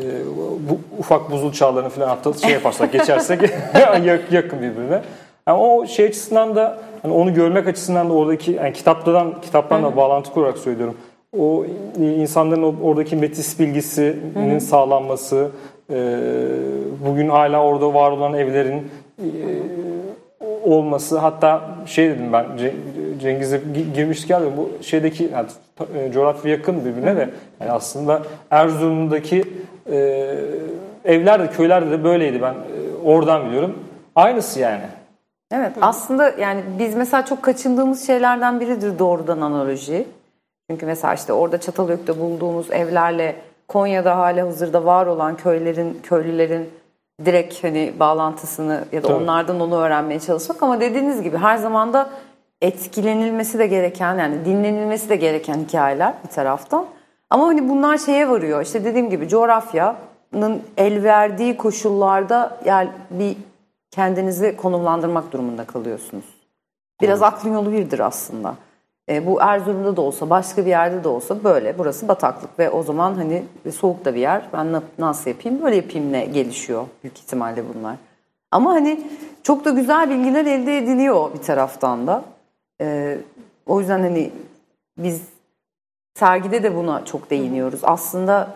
bu 0.70 0.78
ufak 0.98 1.30
buzul 1.30 1.52
çağlarını 1.52 1.88
falan 1.88 2.08
hatta 2.08 2.32
şey 2.32 2.50
yaparsak 2.50 2.92
geçersek 2.98 3.40
yak- 4.04 4.32
yakın 4.32 4.58
birbirine. 4.62 5.02
Yani 5.48 5.58
o 5.60 5.86
şey 5.86 6.06
açısından 6.06 6.56
da 6.56 6.78
hani 7.02 7.14
onu 7.14 7.34
görmek 7.34 7.66
açısından 7.68 8.08
da 8.10 8.12
oradaki 8.12 8.52
yani 8.52 8.72
kitaptan 8.72 9.40
kitaptan 9.40 9.82
da 9.82 9.96
bağlantı 9.96 10.30
kurarak 10.32 10.58
söylüyorum. 10.58 10.96
O 11.38 11.64
insanların 12.00 12.62
oradaki 12.82 13.16
metis 13.16 13.58
bilgisinin 13.60 14.58
sağlanması, 14.58 15.48
e, 15.90 15.96
bugün 17.06 17.28
hala 17.28 17.62
orada 17.64 17.94
var 17.94 18.10
olan 18.10 18.34
evlerin 18.34 18.90
e, 19.18 19.26
olması 20.64 21.18
hatta 21.18 21.60
şey 21.86 22.10
dedim 22.10 22.32
ben 22.32 22.44
Ce- 22.44 22.72
Cengiz'e 23.20 23.56
gi- 23.56 23.92
girmiştik 23.94 24.30
ya 24.30 24.40
bu 24.56 24.70
şeydeki 24.82 25.30
yani, 25.32 25.46
e, 25.98 26.12
coğrafya 26.12 26.50
yakın 26.50 26.84
birbirine 26.84 27.16
de 27.16 27.28
yani 27.60 27.72
aslında 27.72 28.22
Erzurum'daki 28.50 29.44
e, 29.92 29.96
evler 31.04 31.40
de 31.42 31.50
köylerde 31.50 31.90
de 31.90 32.04
böyleydi 32.04 32.42
ben 32.42 32.54
oradan 33.04 33.46
biliyorum. 33.46 33.78
Aynısı 34.16 34.60
yani. 34.60 34.82
Evet 35.52 35.72
aslında 35.80 36.28
yani 36.28 36.60
biz 36.78 36.94
mesela 36.94 37.24
çok 37.24 37.42
kaçındığımız 37.42 38.06
şeylerden 38.06 38.60
biridir 38.60 38.98
doğrudan 38.98 39.40
analoji. 39.40 40.04
Çünkü 40.70 40.86
mesela 40.86 41.14
işte 41.14 41.32
orada 41.32 41.60
Çatalhöyük'te 41.60 42.20
bulduğumuz 42.20 42.70
evlerle 42.70 43.36
Konya'da 43.68 44.18
hala 44.18 44.46
hazırda 44.46 44.84
var 44.84 45.06
olan 45.06 45.36
köylerin, 45.36 46.00
köylülerin 46.02 46.70
direkt 47.24 47.64
hani 47.64 47.92
bağlantısını 48.00 48.84
ya 48.92 49.02
da 49.02 49.06
Tabii. 49.06 49.22
onlardan 49.22 49.60
onu 49.60 49.76
öğrenmeye 49.76 50.20
çalışmak 50.20 50.62
ama 50.62 50.80
dediğiniz 50.80 51.22
gibi 51.22 51.36
her 51.36 51.56
zaman 51.56 51.92
da 51.92 52.10
etkilenilmesi 52.60 53.58
de 53.58 53.66
gereken 53.66 54.18
yani 54.18 54.44
dinlenilmesi 54.44 55.08
de 55.08 55.16
gereken 55.16 55.58
hikayeler 55.58 56.14
bir 56.24 56.30
taraftan. 56.30 56.86
Ama 57.30 57.46
hani 57.46 57.68
bunlar 57.68 57.98
şeye 57.98 58.28
varıyor 58.28 58.62
işte 58.62 58.84
dediğim 58.84 59.10
gibi 59.10 59.28
coğrafya 59.28 59.96
zamanın 60.32 60.62
el 60.76 61.02
verdiği 61.02 61.56
koşullarda 61.56 62.58
yani 62.64 62.90
bir 63.10 63.36
kendinizi 63.90 64.56
konumlandırmak 64.56 65.32
durumunda 65.32 65.64
kalıyorsunuz. 65.64 66.24
Biraz 67.00 67.22
aklın 67.22 67.52
yolu 67.52 67.72
birdir 67.72 67.98
aslında. 67.98 68.54
E, 69.08 69.26
bu 69.26 69.42
Erzurum'da 69.42 69.96
da 69.96 70.00
olsa 70.00 70.30
başka 70.30 70.64
bir 70.64 70.70
yerde 70.70 71.04
de 71.04 71.08
olsa 71.08 71.44
böyle 71.44 71.78
burası 71.78 72.08
bataklık 72.08 72.58
ve 72.58 72.70
o 72.70 72.82
zaman 72.82 73.14
hani 73.14 73.42
soğuk 73.74 74.04
da 74.04 74.14
bir 74.14 74.20
yer 74.20 74.48
ben 74.52 74.72
na- 74.72 74.82
nasıl 74.98 75.30
yapayım 75.30 75.62
böyle 75.62 75.76
yapayım 75.76 76.12
ne 76.12 76.24
gelişiyor 76.24 76.86
büyük 77.02 77.18
ihtimalle 77.18 77.64
bunlar. 77.74 77.96
Ama 78.50 78.70
hani 78.70 79.06
çok 79.42 79.64
da 79.64 79.70
güzel 79.70 80.10
bilgiler 80.10 80.46
elde 80.46 80.78
ediliyor 80.78 81.34
bir 81.34 81.42
taraftan 81.42 82.06
da. 82.06 82.24
E, 82.80 83.18
o 83.66 83.80
yüzden 83.80 84.00
hani 84.00 84.30
biz 84.98 85.22
sergide 86.14 86.62
de 86.62 86.76
buna 86.76 87.04
çok 87.04 87.30
değiniyoruz. 87.30 87.80
Aslında 87.82 88.48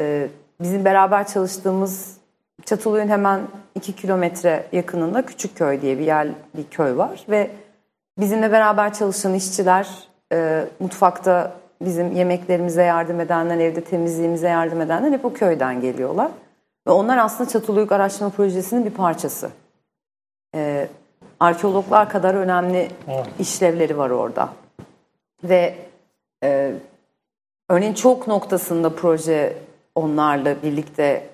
e, 0.00 0.28
bizim 0.60 0.84
beraber 0.84 1.26
çalıştığımız 1.26 2.16
Çatalhöyük'ün 2.64 3.08
hemen 3.08 3.40
2 3.74 3.92
kilometre 3.96 4.66
yakınında 4.72 5.26
Küçükköy 5.26 5.80
diye 5.82 5.98
bir 5.98 6.04
yer 6.04 6.28
bir 6.56 6.64
köy 6.70 6.96
var 6.96 7.24
ve 7.28 7.50
bizimle 8.20 8.52
beraber 8.52 8.94
çalışan 8.94 9.34
işçiler 9.34 9.88
e, 10.32 10.64
mutfakta 10.80 11.52
bizim 11.80 12.12
yemeklerimize 12.12 12.82
yardım 12.82 13.20
edenler, 13.20 13.58
evde 13.58 13.84
temizliğimize 13.84 14.48
yardım 14.48 14.80
edenler 14.80 15.12
hep 15.12 15.24
o 15.24 15.32
köyden 15.32 15.80
geliyorlar. 15.80 16.30
Ve 16.86 16.90
onlar 16.90 17.18
aslında 17.18 17.50
Çatalhöyük 17.50 17.92
Araştırma 17.92 18.30
Projesi'nin 18.30 18.84
bir 18.84 18.90
parçası. 18.90 19.50
E, 20.54 20.88
arkeologlar 21.40 22.08
kadar 22.08 22.34
önemli 22.34 22.88
işlevleri 23.38 23.98
var 23.98 24.10
orada. 24.10 24.48
Ve 25.44 25.74
e, 26.44 26.72
örneğin 27.68 27.94
çok 27.94 28.26
noktasında 28.26 28.94
proje 28.94 29.56
onlarla 29.94 30.62
birlikte 30.62 31.26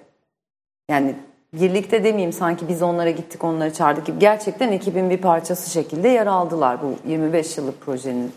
yani 0.90 1.16
birlikte 1.61 2.05
demeyeyim 2.05 2.33
sanki 2.33 2.69
biz 2.69 2.83
onlara 2.83 3.11
gittik 3.11 3.45
onları 3.45 3.73
çağırdık 3.73 4.07
gibi 4.07 4.19
gerçekten 4.19 4.73
ekibin 4.73 5.11
bir 5.11 5.19
parçası 5.19 5.71
şekilde 5.71 6.09
yer 6.09 6.27
aldılar 6.27 6.79
bu 6.83 7.11
25 7.11 7.59
yıllık 7.59 7.81
projenin 7.81 8.33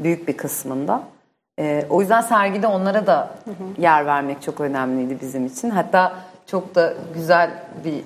büyük 0.00 0.28
bir 0.28 0.36
kısmında. 0.36 1.02
Ee, 1.58 1.84
o 1.90 2.00
yüzden 2.00 2.20
sergide 2.20 2.66
onlara 2.66 3.06
da 3.06 3.30
yer 3.78 4.06
vermek 4.06 4.42
çok 4.42 4.60
önemliydi 4.60 5.18
bizim 5.20 5.46
için. 5.46 5.70
Hatta 5.70 6.16
çok 6.46 6.74
da 6.74 6.94
güzel 7.14 7.50
bir 7.84 8.02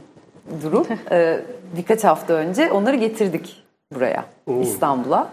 durum. 0.62 0.86
Ee, 1.10 1.40
birkaç 1.76 2.04
hafta 2.04 2.32
önce 2.34 2.72
onları 2.72 2.96
getirdik 2.96 3.64
buraya 3.94 4.24
İstanbul'a. 4.62 5.28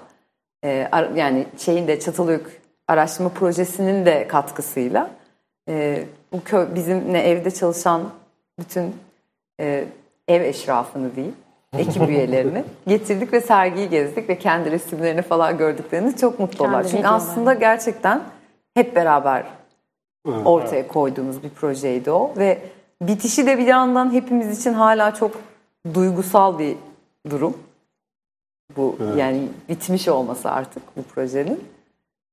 Ar- 0.92 1.10
yani 1.16 1.46
şeyin 1.58 1.88
de 1.88 2.00
Çatalhöyük 2.00 2.62
Araştırma 2.88 3.30
Projesi'nin 3.30 4.06
de 4.06 4.28
katkısıyla 4.28 5.10
e, 5.70 6.04
bu 6.34 6.44
köy 6.44 6.66
bizimle 6.76 7.22
evde 7.22 7.52
çalışan 7.52 8.02
bütün 8.60 8.96
e, 9.60 9.86
ev 10.28 10.42
eşrafını 10.42 11.16
diyeyim, 11.16 11.36
ekip 11.78 12.02
üyelerini 12.10 12.64
getirdik 12.88 13.34
ve 13.34 13.42
sergiyi 13.42 13.90
gezdik 13.90 14.30
ve 14.30 14.38
kendi 14.40 14.72
resimlerini 14.72 15.22
falan 15.22 15.58
gördüklerinde 15.58 16.16
çok 16.16 16.40
mutlu 16.40 16.58
Kendi 16.58 16.70
oldular. 16.70 16.88
Çünkü 16.92 17.08
aslında 17.08 17.54
gerçekten 17.54 18.22
hep 18.74 18.96
beraber 18.96 19.44
ortaya 20.46 20.88
koyduğumuz 20.88 21.44
bir 21.44 21.50
projeydi 21.50 22.12
o 22.12 22.34
ve 22.38 22.60
bitişi 23.02 23.46
de 23.46 23.58
bir 23.58 23.68
yandan 23.68 24.14
hepimiz 24.14 24.60
için 24.60 24.74
hala 24.74 25.16
çok 25.16 25.32
duygusal 25.94 26.60
bir 26.60 26.76
durum. 27.30 27.58
Bu 28.78 28.98
yani 29.18 29.48
bitmiş 29.70 30.08
olması 30.08 30.52
artık 30.52 30.84
bu 30.98 31.04
projenin. 31.04 31.64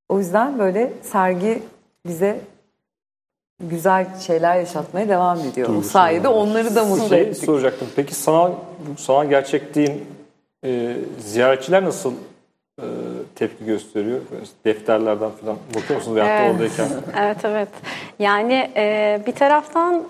O 0.08 0.18
yüzden 0.18 0.58
böyle 0.58 0.92
sergi 1.02 1.62
bize 2.06 2.40
güzel 3.62 4.06
şeyler 4.20 4.56
yaşatmaya 4.56 5.08
devam 5.08 5.38
ediyor. 5.40 5.68
O 5.68 5.72
Duygusal 5.72 5.90
sayede 5.90 6.28
olarak. 6.28 6.42
onları 6.48 6.74
da 6.74 6.84
mutlu 6.84 7.08
Şey 7.08 7.20
ettik. 7.20 7.44
soracaktım. 7.44 7.88
Peki 7.96 8.14
sanal 8.14 8.52
sanal 8.98 9.26
gerçekliğin 9.28 10.04
e, 10.64 10.96
ziyaretçiler 11.18 11.84
nasıl 11.84 12.12
e, 12.80 12.84
tepki 13.34 13.64
gösteriyor? 13.64 14.20
Defterlerden 14.64 15.30
falan 15.30 15.56
bakıyor 15.74 15.98
musunuz 15.98 16.18
Evet. 16.20 16.52
oradayken? 16.54 16.88
Evet 17.20 17.44
evet. 17.44 17.68
Yani 18.18 18.70
e, 18.76 19.20
bir 19.26 19.32
taraftan 19.32 20.04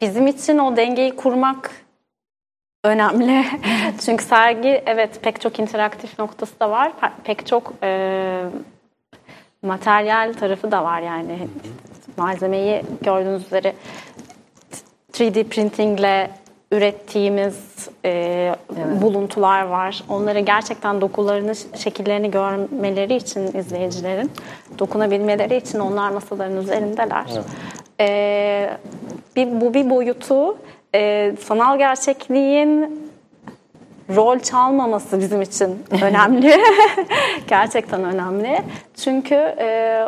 bizim 0.00 0.26
için 0.26 0.58
o 0.58 0.76
dengeyi 0.76 1.16
kurmak 1.16 1.70
önemli. 2.84 3.44
Çünkü 4.04 4.24
sergi 4.24 4.82
evet 4.86 5.10
pek 5.22 5.40
çok 5.40 5.58
interaktif 5.58 6.18
noktası 6.18 6.60
da 6.60 6.70
var. 6.70 6.92
Pe- 7.02 7.10
Pek 7.24 7.46
çok 7.46 7.72
e, 7.82 8.40
materyal 9.64 10.32
tarafı 10.32 10.72
da 10.72 10.84
var 10.84 11.00
yani. 11.00 11.38
Malzemeyi 12.16 12.82
gördüğünüz 13.02 13.46
üzere 13.46 13.74
3D 15.12 15.44
printingle 15.44 16.30
ürettiğimiz 16.72 17.88
e, 18.04 18.54
buluntular 19.02 19.62
var. 19.62 20.04
Onları 20.08 20.40
gerçekten 20.40 21.00
dokularını, 21.00 21.54
şekillerini 21.76 22.30
görmeleri 22.30 23.14
için 23.14 23.58
izleyicilerin, 23.58 24.30
dokunabilmeleri 24.78 25.56
için 25.56 25.78
onlar 25.78 26.10
masaların 26.10 26.56
üzerindeler. 26.56 27.24
E, 28.00 28.70
bir, 29.36 29.60
bu 29.60 29.74
bir 29.74 29.90
boyutu. 29.90 30.58
E, 30.94 31.32
sanal 31.40 31.78
gerçekliğin 31.78 33.00
rol 34.10 34.38
çalmaması 34.38 35.20
bizim 35.20 35.42
için 35.42 35.82
önemli. 36.02 36.56
Gerçekten 37.48 38.04
önemli. 38.04 38.60
Çünkü 39.04 39.34
e, 39.34 40.00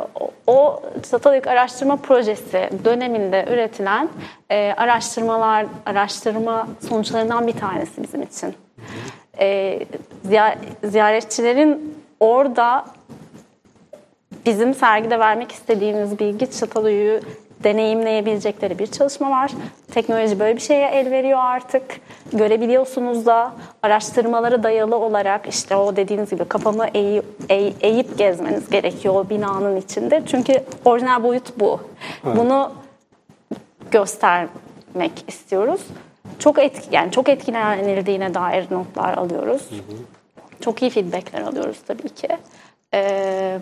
o- 0.47 0.81
Çatalhöyük 1.11 1.47
Araştırma 1.47 1.97
Projesi 1.97 2.71
döneminde 2.85 3.45
üretilen 3.51 4.09
e, 4.51 4.73
araştırmalar, 4.77 5.67
araştırma 5.87 6.69
sonuçlarından 6.89 7.47
bir 7.47 7.53
tanesi 7.57 8.03
bizim 8.03 8.23
için. 8.23 8.55
E, 9.39 9.79
ziya- 10.29 10.57
ziyaretçilerin 10.85 11.95
orada 12.21 12.85
bizim 14.47 14.75
sergide 14.75 15.19
vermek 15.19 15.53
istediğimiz 15.53 16.19
bilgi 16.19 16.51
Çatalhöyük'ü 16.51 17.27
deneyimleyebilecekleri 17.65 18.79
bir 18.79 18.87
çalışma 18.87 19.31
var. 19.31 19.51
Teknoloji 19.93 20.41
böyle 20.41 20.57
bir 20.57 20.61
şeye 20.61 20.89
el 20.89 21.11
veriyor 21.11 21.39
artık. 21.43 21.83
Görebiliyorsunuz 22.33 23.27
da 23.27 23.53
araştırmaları 23.83 24.63
dayalı 24.63 24.97
olarak 24.97 25.47
işte 25.49 25.77
o 25.77 25.97
dediğiniz 25.97 26.31
gibi 26.31 26.45
kafamı 26.45 26.87
eğip, 26.95 27.25
eğ- 27.49 27.73
eğip 27.81 28.19
gezmeniz 28.19 28.71
gerekiyor 28.71 29.15
o 29.15 29.29
binanın 29.31 29.77
içinde. 29.77 30.23
Çünkü 30.27 30.63
orijinal 30.85 31.23
boyut 31.23 31.61
bu. 31.61 31.81
Bunu 32.25 32.73
göstermek 33.91 35.13
istiyoruz. 35.29 35.81
Çok 36.39 36.59
etki, 36.59 36.89
yani 36.93 37.11
çok 37.11 37.29
etkilenildiğine 37.29 38.35
dair 38.35 38.67
notlar 38.71 39.15
alıyoruz. 39.19 39.69
Çok 40.61 40.83
iyi 40.83 40.91
feedbackler 40.91 41.41
alıyoruz 41.41 41.79
tabii 41.87 42.09
ki. 42.09 42.29
Ee, 42.95 43.59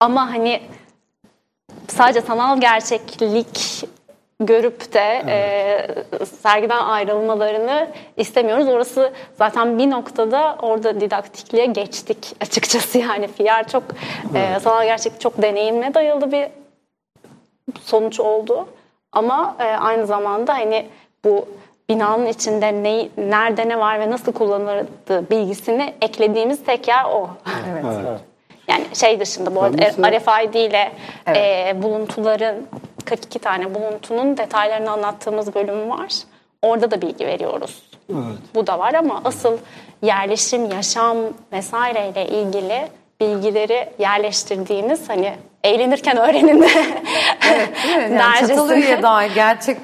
ama 0.00 0.30
hani 0.34 0.60
sadece 1.88 2.20
sanal 2.20 2.60
gerçeklik 2.60 3.84
görüp 4.40 4.92
de 4.92 5.22
e, 5.28 6.24
sergiden 6.24 6.84
ayrılmalarını 6.84 7.88
istemiyoruz. 8.16 8.68
Orası 8.68 9.12
zaten 9.38 9.78
bir 9.78 9.90
noktada 9.90 10.56
orada 10.62 11.00
didaktikliğe 11.00 11.66
geçtik 11.66 12.36
açıkçası 12.40 12.98
yani 12.98 13.28
PR 13.28 13.68
çok 13.68 13.82
e, 14.34 14.60
sanal 14.60 14.84
gerçeklik 14.84 15.20
çok 15.20 15.42
deneyimle 15.42 15.94
dayalı 15.94 16.32
bir 16.32 16.48
sonuç 17.82 18.20
oldu. 18.20 18.68
Ama 19.12 19.56
e, 19.58 19.64
aynı 19.64 20.06
zamanda 20.06 20.54
hani 20.54 20.86
bu 21.24 21.48
binanın 21.88 22.26
içinde 22.26 22.72
ne, 22.82 23.08
nerede 23.16 23.68
ne 23.68 23.78
var 23.78 24.00
ve 24.00 24.10
nasıl 24.10 24.32
kullanıldığı 24.32 25.30
bilgisini 25.30 25.94
eklediğimiz 26.02 26.64
tek 26.64 26.88
yer 26.88 27.04
o. 27.04 27.30
Evet. 27.70 27.84
Yani 28.68 28.84
şey 28.94 29.20
dışında 29.20 29.54
bu 29.54 29.62
arada 29.62 30.10
RFID 30.10 30.54
ile 30.54 30.92
e, 31.28 31.72
buluntuların 31.82 32.66
42 33.04 33.38
tane 33.38 33.74
buluntunun 33.74 34.36
detaylarını 34.36 34.90
anlattığımız 34.90 35.54
bölüm 35.54 35.90
var. 35.90 36.12
Orada 36.62 36.90
da 36.90 37.02
bilgi 37.02 37.26
veriyoruz. 37.26 37.82
Evet. 38.12 38.38
Bu 38.54 38.66
da 38.66 38.78
var 38.78 38.94
ama 38.94 39.20
asıl 39.24 39.58
yerleşim, 40.02 40.70
yaşam 40.70 41.16
vesaireyle 41.52 42.26
ilgili 42.26 42.88
bilgileri 43.20 43.88
yerleştirdiğimiz 43.98 45.08
hani 45.08 45.34
eğlenirken 45.64 46.16
öğrenin 46.16 46.62
de 46.62 46.68
Evet, 47.52 47.70
yani 48.10 48.48
Çatalhöyük'e 48.48 49.02
dair 49.02 49.34
gerçek 49.34 49.76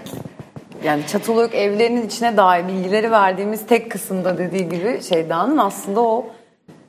yani 0.84 1.06
Çatalhöyük 1.06 1.54
evlerinin 1.54 2.06
içine 2.06 2.36
dair 2.36 2.68
bilgileri 2.68 3.10
verdiğimiz 3.10 3.66
tek 3.66 3.90
kısımda 3.90 4.38
dediği 4.38 4.68
gibi 4.68 5.02
Şeyda'nın 5.02 5.58
aslında 5.58 6.00
o 6.00 6.26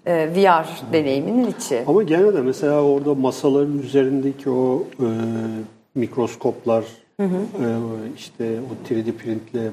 VR 0.08 0.94
deneyiminin 0.94 1.48
içi. 1.48 1.84
Ama 1.88 2.04
gene 2.04 2.34
de 2.34 2.42
mesela 2.42 2.82
orada 2.84 3.14
masaların 3.16 3.80
üzerindeki 3.80 4.50
o 4.50 4.84
e, 5.00 5.08
mikroskoplar, 5.96 6.84
e, 7.20 7.26
işte 8.18 8.60
o 8.62 8.94
3D 8.94 9.12
printle 9.12 9.72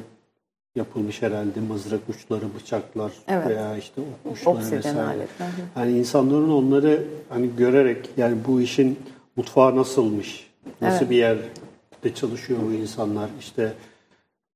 yapılmış 0.76 1.22
herhalde 1.22 1.60
mızrak 1.60 2.00
uçları, 2.08 2.44
bıçaklar 2.60 3.12
Evet. 3.28 3.48
veya 3.48 3.76
işte 3.76 4.02
uçları 4.32 4.56
Obsiden 4.56 4.78
vesaire. 4.78 5.00
alet, 5.02 5.28
hı 5.38 5.44
hı. 5.44 5.48
Hani 5.74 5.98
insanların 5.98 6.50
onları 6.50 7.04
hani 7.28 7.56
görerek 7.56 8.10
yani 8.16 8.36
bu 8.48 8.60
işin 8.60 8.98
mutfağı 9.36 9.76
nasılmış 9.76 10.52
Nasıl 10.80 10.98
Evet. 10.98 11.10
bir 11.10 11.16
yerde 11.16 12.14
çalışıyor 12.14 12.58
bu 12.68 12.72
insanlar? 12.72 13.30
İşte 13.40 13.72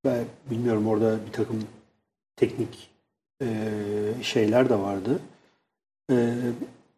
ben 0.05 0.23
bilmiyorum 0.51 0.87
orada 0.87 1.15
bir 1.27 1.31
takım 1.31 1.63
teknik 2.35 2.89
e, 3.41 3.47
şeyler 4.21 4.69
de 4.69 4.79
vardı. 4.79 5.19
E, 6.11 6.15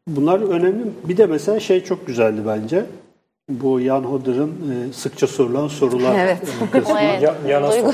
bunlar 0.07 0.39
önemli. 0.39 0.85
Bir 1.03 1.17
de 1.17 1.25
mesela 1.25 1.59
şey 1.59 1.83
çok 1.83 2.07
güzeldi 2.07 2.41
bence. 2.47 2.85
Bu 3.49 3.79
Jan 3.79 4.03
Hodder'ın 4.03 4.49
e, 4.89 4.93
sıkça 4.93 5.27
sorulan 5.27 5.67
sorular 5.67 6.15
Evet. 6.19 6.37
kısmı. 6.71 6.99
Evet. 7.01 7.21
Ya, 7.21 7.61
Duygu- 7.61 7.93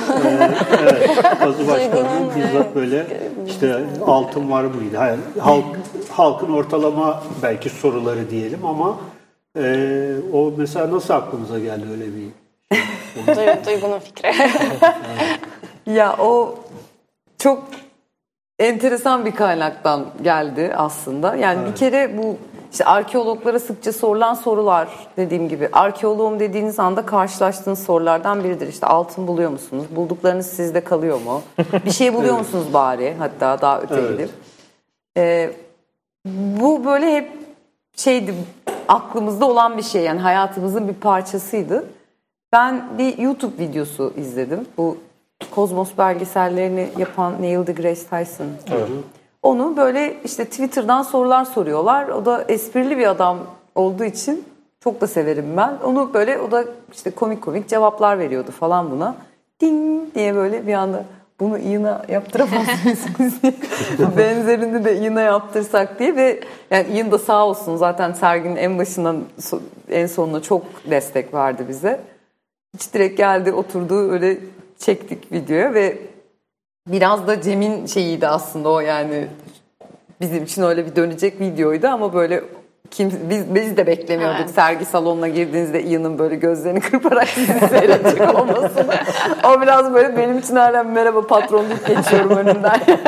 evet, 0.81 1.21
Kazı 1.39 1.67
Başkanı'nın 1.67 2.09
Duygunun, 2.09 2.35
bizzat 2.35 2.75
böyle 2.75 3.07
işte 3.47 3.83
altın 4.05 4.51
var 4.51 4.63
mıydı? 4.63 4.97
Hayır, 4.97 5.19
halk, 5.39 5.65
halkın 6.11 6.53
ortalama 6.53 7.23
belki 7.43 7.69
soruları 7.69 8.29
diyelim 8.29 8.65
ama 8.65 8.97
e, 9.57 10.15
o 10.33 10.53
mesela 10.57 10.91
nasıl 10.91 11.13
aklınıza 11.13 11.59
geldi 11.59 11.85
öyle 11.91 12.05
bir 12.05 12.27
Duy- 13.35 13.65
Duygunun 13.65 13.99
fikri. 13.99 14.31
Ya 15.93 16.15
o 16.19 16.55
çok 17.37 17.63
enteresan 18.59 19.25
bir 19.25 19.31
kaynaktan 19.31 20.05
geldi 20.21 20.73
aslında. 20.77 21.35
Yani 21.35 21.67
bir 21.71 21.75
kere 21.75 22.17
bu 22.17 22.37
işte 22.71 22.85
arkeologlara 22.85 23.59
sıkça 23.59 23.93
sorulan 23.93 24.33
sorular 24.33 24.87
dediğim 25.17 25.49
gibi. 25.49 25.69
Arkeoloğum 25.73 26.39
dediğiniz 26.39 26.79
anda 26.79 27.05
karşılaştığınız 27.05 27.83
sorulardan 27.83 28.43
biridir. 28.43 28.67
İşte 28.67 28.87
altın 28.87 29.27
buluyor 29.27 29.51
musunuz? 29.51 29.85
Bulduklarınız 29.95 30.45
sizde 30.45 30.81
kalıyor 30.83 31.21
mu? 31.21 31.41
Bir 31.85 31.91
şey 31.91 32.13
buluyor 32.13 32.37
musunuz 32.37 32.73
bari? 32.73 33.15
Hatta 33.19 33.61
daha 33.61 33.81
öte 33.81 33.95
Evet. 33.95 34.11
gidip. 34.11 34.29
Ee, 35.17 35.51
bu 36.61 36.85
böyle 36.85 37.15
hep 37.15 37.31
şeydi 37.95 38.33
aklımızda 38.87 39.45
olan 39.45 39.77
bir 39.77 39.83
şey 39.83 40.01
yani 40.03 40.19
hayatımızın 40.19 40.87
bir 40.87 40.93
parçasıydı. 40.93 41.85
Ben 42.53 42.97
bir 42.97 43.17
YouTube 43.17 43.63
videosu 43.63 44.13
izledim. 44.17 44.65
Bu 44.77 44.97
Kozmos 45.51 45.89
belgesellerini 45.97 46.89
yapan 46.97 47.41
Neil 47.41 47.67
deGrasse 47.67 48.07
Tyson. 48.07 48.47
Onu 49.43 49.77
böyle 49.77 50.17
işte 50.23 50.45
Twitter'dan 50.45 51.03
sorular 51.03 51.45
soruyorlar. 51.45 52.07
O 52.07 52.25
da 52.25 52.45
esprili 52.47 52.97
bir 52.97 53.07
adam 53.07 53.37
olduğu 53.75 54.03
için 54.03 54.45
çok 54.79 55.01
da 55.01 55.07
severim 55.07 55.57
ben. 55.57 55.77
Onu 55.83 56.13
böyle 56.13 56.39
o 56.39 56.51
da 56.51 56.65
işte 56.93 57.11
komik 57.11 57.41
komik 57.41 57.67
cevaplar 57.69 58.19
veriyordu 58.19 58.51
falan 58.51 58.91
buna. 58.91 59.15
Ding 59.61 60.15
diye 60.15 60.35
böyle 60.35 60.67
bir 60.67 60.73
anda 60.73 61.03
bunu 61.39 61.57
iğne 61.57 61.93
yaptıramaz 62.09 62.67
mısınız 62.85 63.33
diye. 63.43 63.53
Benzerini 64.17 64.85
de 64.85 64.97
iğne 64.97 65.21
yaptırsak 65.21 65.99
diye 65.99 66.15
ve 66.15 66.39
yani 66.71 66.87
İğne 66.87 67.11
da 67.11 67.17
sağ 67.17 67.45
olsun 67.47 67.75
zaten 67.75 68.13
serginin 68.13 68.55
en 68.55 68.79
başından 68.79 69.23
en 69.89 70.07
sonuna 70.07 70.41
çok 70.41 70.63
destek 70.89 71.33
verdi 71.33 71.65
bize. 71.69 72.01
Hiç 72.73 72.93
direkt 72.93 73.17
geldi 73.17 73.53
oturdu 73.53 74.11
öyle 74.11 74.37
çektik 74.79 75.31
videoya 75.31 75.73
ve 75.73 75.97
biraz 76.87 77.27
da 77.27 77.41
Cem'in 77.41 77.85
şeyiydi 77.85 78.27
aslında 78.27 78.69
o 78.69 78.79
yani 78.79 79.27
bizim 80.21 80.43
için 80.43 80.61
öyle 80.61 80.85
bir 80.85 80.95
dönecek 80.95 81.39
videoydu 81.39 81.87
ama 81.87 82.13
böyle 82.13 82.43
kim, 82.91 83.11
biz, 83.29 83.55
biz 83.55 83.77
de 83.77 83.87
beklemiyorduk 83.87 84.39
Evet. 84.39 84.49
sergi 84.55 84.85
salonuna 84.85 85.27
girdiğinizde 85.27 85.83
Ian'ın 85.83 86.19
böyle 86.19 86.35
gözlerini 86.35 86.79
kırparak 86.91 87.27
sizi 87.27 87.59
seyredecek 87.67 88.35
olmasını. 88.35 88.93
O 89.43 89.61
biraz 89.61 89.93
böyle 89.93 90.17
benim 90.17 90.37
için 90.37 90.55
hala 90.55 90.83
merhaba 90.83 91.21
patron 91.27 91.65
deyip 91.69 91.87
geçiyorum 91.87 92.37
önünden. 92.37 92.79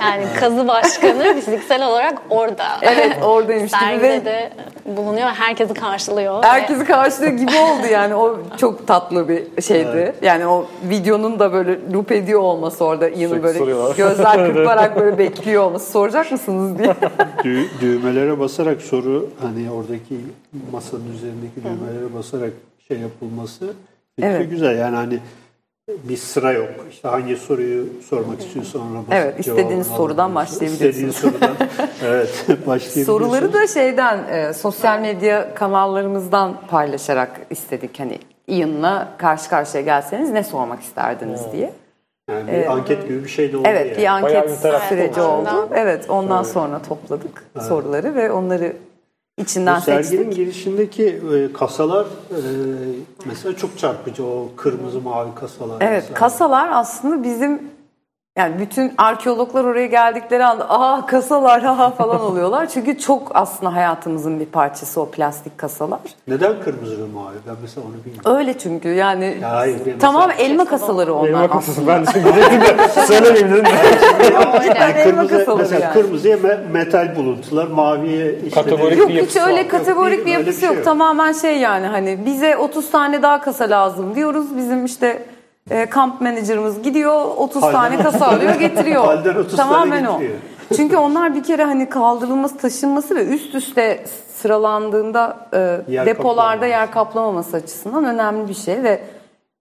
Yani 0.00 0.24
kazı 0.40 0.68
başkanı 0.68 1.34
fiziksel 1.34 1.86
olarak 1.88 2.18
orada. 2.30 2.64
evet 2.82 3.16
oradaymış 3.24 3.72
gibi 3.72 3.80
Sergide 3.80 4.02
ve 4.08 4.24
de 4.24 4.50
bulunuyor 4.84 5.26
ve 5.26 5.32
herkesi 5.32 5.74
karşılıyor. 5.74 6.42
ve- 6.42 6.46
herkesi 6.46 6.84
karşılıyor 6.84 7.32
gibi 7.32 7.50
oldu 7.56 7.86
yani 7.92 8.14
o 8.14 8.36
çok 8.56 8.86
tatlı 8.86 9.28
bir 9.28 9.62
şeydi. 9.62 10.14
Yani 10.22 10.46
o 10.46 10.66
videonun 10.90 11.38
da 11.38 11.52
böyle 11.52 11.78
loop 11.92 12.12
ediyor 12.12 12.40
olması 12.40 12.84
orada 12.84 13.08
Ian'ın 13.08 13.42
böyle 13.42 13.58
soruyorlar. 13.58 13.96
gözler 13.96 14.46
kırparak 14.54 15.00
böyle 15.00 15.18
bekliyor 15.18 15.62
olması. 15.62 15.90
Soracak 15.92 16.32
mısınız 16.32 16.78
diye. 16.78 16.94
Dü- 17.44 17.66
düğmelere 17.80 18.38
basarak 18.40 18.82
soru 18.82 19.15
hani 19.42 19.70
oradaki 19.70 20.16
masanın 20.72 21.12
üzerindeki 21.14 21.56
düğmelere 21.64 22.14
basarak 22.14 22.52
şey 22.88 22.98
yapılması 22.98 23.66
fikri 24.16 24.28
Evet. 24.30 24.50
güzel. 24.50 24.78
Yani 24.78 24.96
hani 24.96 25.18
bir 25.88 26.16
sıra 26.16 26.52
yok. 26.52 26.68
İşte 26.90 27.08
hangi 27.08 27.36
soruyu 27.36 27.86
sormak 28.08 28.40
istiyorsan 28.40 28.80
ona 28.82 28.98
basıp 28.98 29.12
Evet, 29.12 29.40
istediğiniz 29.40 29.86
sorudan 29.86 30.34
başlayabilirsiniz. 30.34 30.90
İstediğiniz 30.90 31.16
sorudan 31.16 31.50
evet 32.04 32.44
başlayabiliyorsun. 32.48 33.02
Soruları 33.04 33.52
da 33.52 33.66
şeyden 33.66 34.18
e, 34.28 34.52
sosyal 34.52 35.00
medya 35.00 35.54
kanallarımızdan 35.54 36.54
paylaşarak 36.70 37.40
istedik. 37.50 38.00
Hani 38.00 38.18
Ian'la 38.48 39.08
karşı 39.18 39.50
karşıya 39.50 39.82
gelseniz 39.82 40.30
ne 40.30 40.44
sormak 40.44 40.80
isterdiniz 40.82 41.40
diye. 41.52 41.72
yani 42.30 42.52
bir 42.52 42.72
anket 42.72 43.08
gibi 43.08 43.24
bir 43.24 43.28
şey 43.28 43.52
de 43.52 43.56
oldu 43.56 43.68
Evet 43.70 43.86
yani. 43.86 43.98
bir 43.98 44.06
anket 44.06 44.64
Bayağı 44.64 44.80
süreci 44.88 45.20
oldu. 45.20 45.48
oldu. 45.50 45.68
Evet 45.74 46.10
ondan 46.10 46.42
sonra 46.42 46.82
topladık 46.82 47.44
soruları 47.68 48.14
ve 48.14 48.32
onları 48.32 48.72
içinden 49.38 49.76
Bu 49.76 49.84
serginin 49.84 50.16
seçtik. 50.22 50.36
girişindeki 50.36 51.04
e, 51.06 51.52
kasalar 51.52 52.04
e, 52.04 52.40
mesela 53.24 53.56
çok 53.56 53.78
çarpıcı 53.78 54.24
o 54.24 54.48
kırmızı 54.56 55.00
mavi 55.00 55.34
kasalar. 55.34 55.76
Evet 55.80 56.02
mesela. 56.02 56.14
kasalar 56.18 56.68
aslında 56.72 57.22
bizim 57.24 57.62
yani 58.36 58.58
bütün 58.58 58.92
arkeologlar 58.98 59.64
oraya 59.64 59.86
geldikleri 59.86 60.44
anda 60.44 60.70
aa 60.70 61.06
kasalar 61.06 61.62
ha 61.62 61.90
falan 61.90 62.20
oluyorlar. 62.30 62.66
Çünkü 62.66 62.98
çok 62.98 63.30
aslında 63.34 63.74
hayatımızın 63.74 64.40
bir 64.40 64.46
parçası 64.46 65.00
o 65.00 65.10
plastik 65.10 65.58
kasalar. 65.58 66.00
Neden 66.28 66.52
kırmızı 66.64 66.98
ve 66.98 67.12
mavi? 67.14 67.34
Ben 67.48 67.54
mesela 67.62 67.86
onu 67.86 68.04
bilmiyorum. 68.04 68.36
Öyle 68.38 68.58
çünkü 68.58 68.88
yani 68.88 69.36
Ya 69.42 69.50
hayır, 69.50 69.78
tamam 70.00 70.28
mesela- 70.28 70.44
elma 70.48 70.64
kasaları 70.64 71.14
onlar 71.14 71.28
Elma 71.28 71.50
kasası. 71.50 71.86
Ben 71.86 72.06
de 72.06 72.10
şimdi 72.12 72.26
söylemeyeyim 73.06 73.52
dedim. 73.52 73.64
Yani 74.80 74.94
kırmızı, 75.04 75.56
mesela 75.58 75.80
yani. 75.84 75.92
kırmızıya 75.92 76.36
me- 76.36 76.70
metal 76.72 77.16
buluntular, 77.16 77.66
maviye 77.66 78.34
işte 78.46 78.50
Kategorik 78.62 78.98
Yok 78.98 79.08
bir 79.08 79.26
hiç 79.26 79.36
öyle 79.36 79.60
var. 79.60 79.68
kategorik 79.68 80.18
Yok, 80.18 80.26
bir 80.26 80.32
yapısı 80.32 80.60
şey 80.60 80.66
yok. 80.68 80.76
yok. 80.76 80.84
Tamamen 80.84 81.32
şey 81.32 81.58
yani 81.58 81.86
hani 81.86 82.18
bize 82.26 82.56
30 82.56 82.90
tane 82.90 83.22
daha 83.22 83.40
kasa 83.40 83.70
lazım 83.70 84.14
diyoruz. 84.14 84.56
Bizim 84.56 84.84
işte 84.84 85.22
e, 85.70 85.86
kamp 85.86 86.20
menajerimiz 86.20 86.82
gidiyor 86.82 87.24
30 87.36 87.62
Halden 87.62 87.72
tane 87.74 87.94
30 87.94 88.04
kasa 88.12 88.26
alıyor 88.26 88.54
getiriyor. 88.60 89.04
Halden 89.04 89.34
30 89.34 89.56
tane 89.56 89.70
Tamamen 89.70 90.04
o. 90.04 90.12
getiriyor. 90.12 90.38
Çünkü 90.76 90.96
onlar 90.96 91.34
bir 91.34 91.42
kere 91.42 91.64
hani 91.64 91.88
kaldırılması, 91.88 92.56
taşınması 92.58 93.16
ve 93.16 93.26
üst 93.26 93.54
üste 93.54 94.04
sıralandığında 94.34 95.36
e, 95.54 95.58
Yer 95.88 96.06
depolarda 96.06 96.36
kaplamaması. 96.36 96.66
yer 96.66 96.90
kaplamaması 96.90 97.56
açısından 97.56 98.04
önemli 98.04 98.48
bir 98.48 98.54
şey 98.54 98.82
ve 98.82 99.00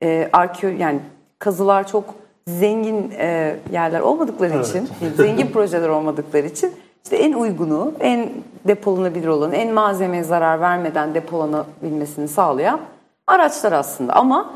e, 0.04 0.30
arkeo 0.34 0.70
yani 0.70 1.00
kazılar 1.40 1.88
çok 1.88 2.04
zengin 2.48 3.12
e, 3.18 3.56
yerler 3.72 4.00
olmadıkları 4.00 4.54
Evet. 4.54 4.68
için, 4.68 4.90
zengin 5.18 5.48
projeler 5.54 5.90
olmadıkları 5.90 6.48
için 6.48 6.74
işte 7.04 7.16
en 7.18 7.34
uygunu, 7.34 7.92
en 8.00 8.30
depolanabilir 8.68 9.28
olan, 9.28 9.52
en 9.52 9.74
malzemeye 9.74 10.24
zarar 10.24 10.62
vermeden 10.62 11.14
depolanabilmesini 11.14 12.28
sağlayan 12.28 12.80
araçlar 13.28 13.72
aslında. 13.72 14.14
Ama 14.14 14.50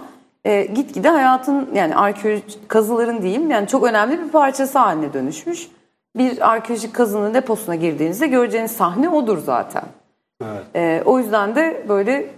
e, 0.45 0.65
gitgide 0.65 1.09
hayatın 1.09 1.69
yani 1.73 1.95
arkeolojik 1.95 2.69
kazıların 2.69 3.21
diyeyim 3.21 3.51
yani 3.51 3.67
çok 3.67 3.83
önemli 3.83 4.19
bir 4.23 4.29
parçası 4.29 4.79
haline 4.79 5.13
dönüşmüş. 5.13 5.67
Bir 6.17 6.51
arkeolojik 6.51 6.93
kazının 6.95 7.33
deposuna 7.33 7.75
girdiğinizde 7.75 8.27
göreceğiniz 8.27 8.71
sahne 8.71 9.09
odur 9.09 9.37
zaten. 9.37 9.83
Evet. 10.43 10.63
E, 10.75 11.03
o 11.05 11.19
yüzden 11.19 11.55
de 11.55 11.85
böyle 11.89 12.29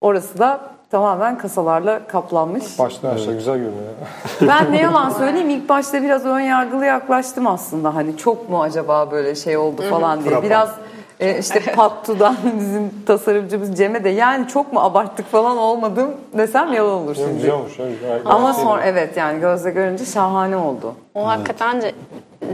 orası 0.00 0.38
da 0.38 0.60
tamamen 0.90 1.38
kasalarla 1.38 2.06
kaplanmış. 2.06 2.78
Baştan 2.78 3.14
aşağı 3.14 3.34
güzel 3.34 3.56
görünüyor. 3.56 3.92
Ben 4.40 4.72
ne 4.72 4.80
yalan 4.80 5.10
söyleyeyim 5.10 5.50
ilk 5.50 5.68
başta 5.68 6.02
biraz 6.02 6.24
ön 6.24 6.40
yargılı 6.40 6.86
yaklaştım 6.86 7.46
aslında. 7.46 7.94
Hani 7.94 8.16
çok 8.16 8.50
mu 8.50 8.62
acaba 8.62 9.10
böyle 9.10 9.34
şey 9.34 9.56
oldu 9.56 9.82
falan 9.90 10.24
diye. 10.24 10.42
Biraz 10.42 10.70
e, 11.20 11.38
işte 11.38 11.60
Pattu'dan 11.76 12.36
bizim 12.60 12.90
tasarımcımız 13.06 13.76
Cem'e 13.78 14.04
de 14.04 14.08
yani 14.08 14.48
çok 14.48 14.72
mu 14.72 14.80
abarttık 14.80 15.30
falan 15.30 15.56
olmadım 15.56 16.10
desem 16.38 16.72
yalan 16.72 16.92
olur 17.02 17.14
Güzel 17.14 17.28
şimdi. 17.38 17.52
olmuş. 17.52 17.78
ya, 17.78 17.86
gayet- 18.02 18.22
Ama 18.26 18.52
sonra 18.54 18.82
evet 18.84 19.16
yani 19.16 19.40
gözle 19.40 19.70
görünce 19.70 20.04
şahane 20.04 20.56
oldu. 20.56 20.94
O 21.14 21.26
hakikaten 21.26 21.80
Ce- 21.80 21.92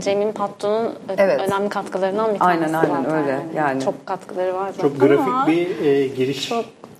Cem'in 0.01 0.31
Pattu'nun 0.31 0.89
Evet. 1.17 1.41
önemli 1.47 1.69
katkılarından 1.69 2.33
bir 2.33 2.39
tanesi 2.39 2.65
Aynen, 2.65 2.73
aynen, 2.73 3.03
zaten. 3.03 3.15
öyle. 3.21 3.39
Yani. 3.55 3.83
Çok 3.83 4.05
katkıları 4.05 4.53
var 4.55 4.67
zaten 4.75 4.89
Çok 4.89 4.99
grafik 4.99 5.19
ama 5.27 5.47
bir 5.47 5.85
e, 5.85 6.07
giriş 6.07 6.49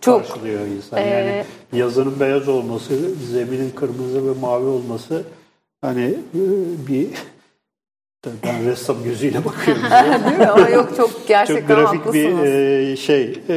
çok. 0.01 0.27
karşılıyor 0.27 0.59
insan. 0.67 0.99
Ee, 0.99 1.07
yani 1.07 1.43
yazının 1.83 2.19
beyaz 2.19 2.47
olması, 2.49 2.93
zeminin 3.31 3.69
kırmızı 3.69 4.27
ve 4.35 4.39
mavi 4.41 4.65
olması 4.65 5.23
hani 5.81 6.03
e, 6.33 6.41
ben 8.43 8.65
ressam 8.65 9.03
gözüyle 9.03 9.45
bakıyorum. 9.45 9.83
Değil 10.25 10.37
mi? 10.37 10.47
Ama 10.47 10.69
yok 10.69 10.89
çok 10.89 10.97
Çok 10.97 11.27
gerçekten 11.27 11.77
grafik 11.77 12.13
bir 12.13 12.37
e, 12.37 12.95
şey 12.95 13.39
e, 13.49 13.55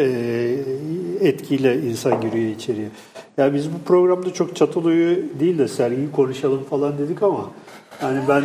etkiyle 1.29 1.79
insan 1.79 2.21
giriyor 2.21 2.51
içeriye. 2.51 2.89
Ya 3.37 3.55
biz 3.55 3.73
bu 3.73 3.79
programda 3.87 4.33
çok 4.33 4.57
Çatalhöyük'ü 4.57 5.41
değil 5.41 5.59
de 5.59 5.69
sergiyi 5.69 6.13
konuşalım 6.13 6.65
falan 6.71 6.99
dedik 6.99 7.23
ama 7.23 7.51
hani 8.01 8.19
ben 8.29 8.43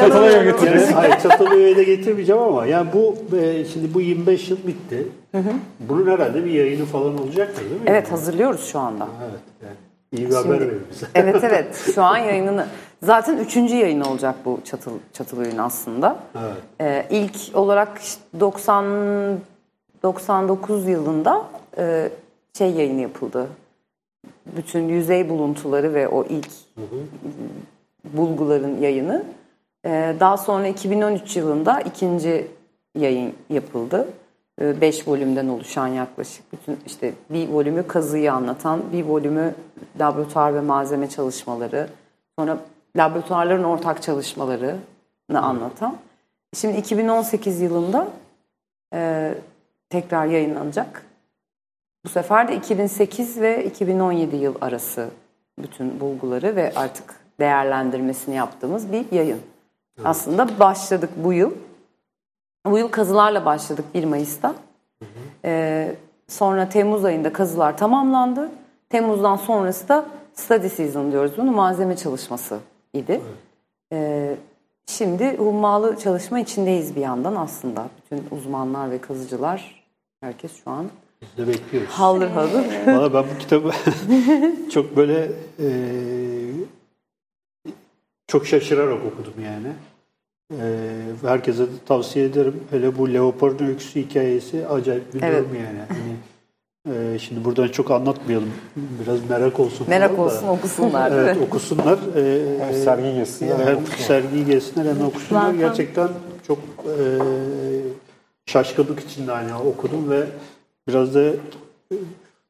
Çatalhöyük'e 0.00 0.44
götüreceğiz. 0.44 0.82
Yani, 0.82 0.94
hayır 0.94 1.14
Çatalhöyük'e 1.22 1.76
de 1.76 1.84
getirmeyeceğim 1.84 2.42
ama 2.42 2.66
yani 2.66 2.88
bu 2.92 3.16
e, 3.36 3.64
şimdi 3.64 3.94
bu 3.94 4.00
25 4.00 4.50
yıl 4.50 4.58
bitti. 4.66 5.06
Bunun 5.80 6.10
herhalde 6.10 6.44
bir 6.44 6.50
yayını 6.50 6.84
falan 6.84 7.18
olacaktır 7.18 7.64
değil 7.64 7.80
mi? 7.80 7.86
Evet 7.86 8.12
hazırlıyoruz 8.12 8.64
şu 8.72 8.78
anda. 8.78 9.08
Evet. 9.22 9.40
Yani. 9.62 9.76
İyi 10.12 10.30
bir 10.30 10.34
haber 10.34 10.60
verin 10.60 10.82
bize. 10.92 11.06
Evet 11.14 11.44
evet 11.44 11.92
şu 11.94 12.02
an 12.02 12.16
yayınını 12.16 12.66
zaten 13.02 13.36
üçüncü 13.36 13.76
yayın 13.76 14.00
olacak 14.00 14.34
bu 14.44 14.60
Çatıl 14.64 14.92
Çatılöy'ün 15.12 15.58
aslında. 15.58 16.18
Evet. 16.38 16.56
Ee, 16.80 17.06
ilk 17.10 17.56
olarak 17.56 17.98
işte 17.98 18.22
90 18.40 18.84
99 20.02 20.88
yılında 20.88 21.44
e, 21.78 22.08
şey 22.58 22.70
yayını 22.70 23.00
yapıldı. 23.00 23.46
Bütün 24.46 24.88
yüzey 24.88 25.28
buluntuları 25.28 25.94
ve 25.94 26.08
o 26.08 26.24
ilk 26.24 26.48
bulguların 28.04 28.80
yayını. 28.80 29.24
Ee, 29.84 30.14
daha 30.20 30.36
sonra 30.36 30.66
2013 30.66 31.36
yılında 31.36 31.80
ikinci 31.80 32.46
yayın 32.94 33.34
yapıldı. 33.50 34.08
5 34.60 35.08
volümden 35.08 35.48
oluşan 35.48 35.86
yaklaşık 35.86 36.52
bütün 36.52 36.78
işte 36.86 37.12
bir 37.30 37.48
volümü 37.48 37.86
kazıyı 37.86 38.32
anlatan, 38.32 38.80
bir 38.92 39.04
volümü 39.04 39.54
laboratuvar 40.00 40.54
ve 40.54 40.60
malzeme 40.60 41.08
çalışmaları, 41.08 41.88
sonra 42.38 42.58
laboratuvarların 42.98 43.64
ortak 43.64 44.02
çalışmalarını 44.02 44.78
anlatan. 45.34 45.96
Şimdi 46.54 46.78
2018 46.78 47.60
yılında 47.60 48.08
e, 48.94 49.34
tekrar 49.90 50.26
yayınlanacak. 50.26 51.06
Bu 52.04 52.08
sefer 52.08 52.48
de 52.48 52.56
2008 52.56 53.40
ve 53.40 53.64
2017 53.64 54.36
yıl 54.36 54.54
arası 54.60 55.08
bütün 55.58 56.00
bulguları 56.00 56.56
ve 56.56 56.72
artık 56.76 57.14
değerlendirmesini 57.40 58.34
yaptığımız 58.34 58.92
bir 58.92 59.12
yayın. 59.12 59.40
Aslında 60.04 60.58
başladık 60.58 61.10
bu 61.16 61.32
yıl. 61.32 61.52
Bu 62.66 62.78
yıl 62.78 62.88
kazılarla 62.88 63.44
başladık 63.44 63.84
1 63.94 64.04
Mayıs'ta. 64.04 64.54
Ee, 65.44 65.96
sonra 66.28 66.68
Temmuz 66.68 67.04
ayında 67.04 67.32
kazılar 67.32 67.76
tamamlandı. 67.76 68.50
Temmuz'dan 68.88 69.36
sonrası 69.36 69.88
da 69.88 70.06
study 70.34 70.68
season 70.68 71.12
diyoruz 71.12 71.32
bunu. 71.36 71.52
Malzeme 71.52 71.96
çalışması 71.96 72.58
idi. 72.94 73.20
Ee, 73.92 74.36
şimdi 74.86 75.36
hummalı 75.36 75.96
çalışma 75.98 76.40
içindeyiz 76.40 76.96
bir 76.96 77.00
yandan 77.00 77.34
aslında. 77.36 77.88
Bütün 78.04 78.36
uzmanlar 78.36 78.90
ve 78.90 79.00
kazıcılar 79.00 79.84
herkes 80.20 80.64
şu 80.64 80.70
an 80.70 80.86
Biz 81.22 81.28
de 81.46 81.48
bekliyoruz. 81.52 81.90
haldır 81.90 82.28
haldır. 82.28 82.64
Valla 82.86 83.14
ben 83.14 83.24
bu 83.34 83.38
kitabı 83.38 83.70
çok 84.72 84.96
böyle 84.96 85.32
e, 85.60 85.68
çok 88.26 88.46
şaşırarak 88.46 88.98
okudum 89.04 89.34
yani. 89.44 89.68
E, 90.52 90.66
herkese 91.22 91.62
de 91.66 91.70
tavsiye 91.86 92.24
ederim. 92.24 92.60
Hele 92.70 92.98
bu 92.98 93.12
Leopard'ın 93.14 93.66
öyküsü 93.66 94.00
hikayesi 94.00 94.68
acayip 94.68 95.14
bir 95.14 95.22
Evet. 95.22 95.44
durum 95.44 95.54
yani. 95.56 95.78
Hani, 95.88 96.16
e, 96.86 97.18
şimdi 97.18 97.44
buradan 97.44 97.68
çok 97.68 97.90
anlatmayalım. 97.90 98.52
Biraz 98.76 99.30
merak 99.30 99.60
olsun. 99.60 99.86
Merak 99.90 100.10
falan 100.16 100.28
da. 100.30 100.34
olsun 100.34 100.48
okusunlar. 100.48 101.12
Evet 101.12 101.36
okusunlar. 101.46 101.98
E, 102.16 102.42
Hem 102.64 102.74
sergi 102.74 103.14
gezsinler, 103.14 103.66
hem 103.66 103.86
sergiyi 103.86 104.44
gezsinler 104.46 104.94
hem 104.94 105.06
okusunlar. 105.06 105.40
Zaten- 105.42 105.58
Gerçekten 105.58 106.08
çok 106.46 106.58
e, 106.58 106.94
şaşkınlık 108.46 109.00
içinde 109.00 109.32
hani 109.32 109.54
okudum 109.54 110.10
ve 110.10 110.22
biraz 110.88 111.14
da 111.14 111.20
e, 111.22 111.34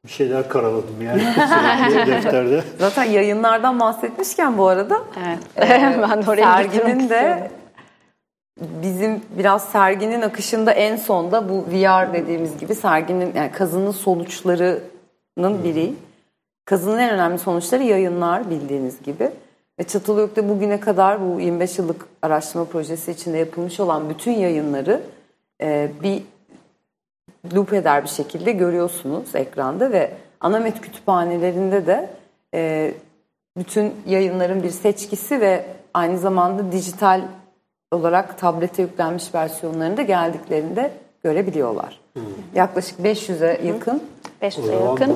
bir 0.05 0.11
şeyler 0.11 0.49
karaladım 0.49 1.01
yani 1.01 1.21
defterde. 2.07 2.63
Zaten 2.79 3.03
yayınlardan 3.03 3.79
bahsetmişken 3.79 4.57
bu 4.57 4.67
arada 4.67 4.99
Evet. 5.27 5.69
Ee, 5.71 5.99
ben 6.09 6.25
de 6.25 6.29
oraya 6.31 6.43
serginin 6.57 7.09
de 7.09 7.51
bizim 8.83 9.21
biraz 9.37 9.63
serginin 9.63 10.21
akışında 10.21 10.71
en 10.71 10.95
sonda 10.95 11.49
bu 11.49 11.65
VR 11.71 12.13
dediğimiz 12.13 12.57
gibi 12.57 12.75
serginin 12.75 13.33
yani 13.35 13.51
kazının 13.51 13.91
sonuçlarının 13.91 15.63
biri. 15.63 15.93
Kazının 16.65 16.99
en 16.99 17.09
önemli 17.09 17.39
sonuçları 17.39 17.83
yayınlar 17.83 18.49
bildiğiniz 18.49 19.03
gibi. 19.03 19.31
Ve 19.79 19.83
Çatalhöyük'te 19.83 20.49
bugüne 20.49 20.79
kadar 20.79 21.21
bu 21.21 21.39
25 21.39 21.77
yıllık 21.77 22.05
araştırma 22.21 22.65
projesi 22.65 23.11
içinde 23.11 23.37
yapılmış 23.37 23.79
olan 23.79 24.09
bütün 24.09 24.31
yayınları 24.31 25.01
e, 25.61 25.91
bir 26.03 26.23
loop 27.55 27.73
eder 27.73 28.03
bir 28.03 28.09
şekilde 28.09 28.51
görüyorsunuz 28.51 29.35
ekranda 29.35 29.91
ve 29.91 30.11
Anamet 30.39 30.81
kütüphanelerinde 30.81 31.87
de 31.87 32.09
e, 32.53 32.93
bütün 33.57 33.93
yayınların 34.07 34.63
bir 34.63 34.69
seçkisi 34.69 35.41
ve 35.41 35.65
aynı 35.93 36.17
zamanda 36.17 36.71
dijital 36.71 37.21
olarak 37.93 38.37
tablete 38.37 38.81
yüklenmiş 38.81 39.35
versiyonlarında 39.35 40.01
geldiklerinde 40.01 40.91
görebiliyorlar. 41.23 41.99
Yaklaşık 42.55 42.99
500'e 42.99 43.67
yakın. 43.67 44.03
500'e 44.41 44.61
O 44.61 44.65
zaman 44.79 44.89
yakın. 44.89 45.15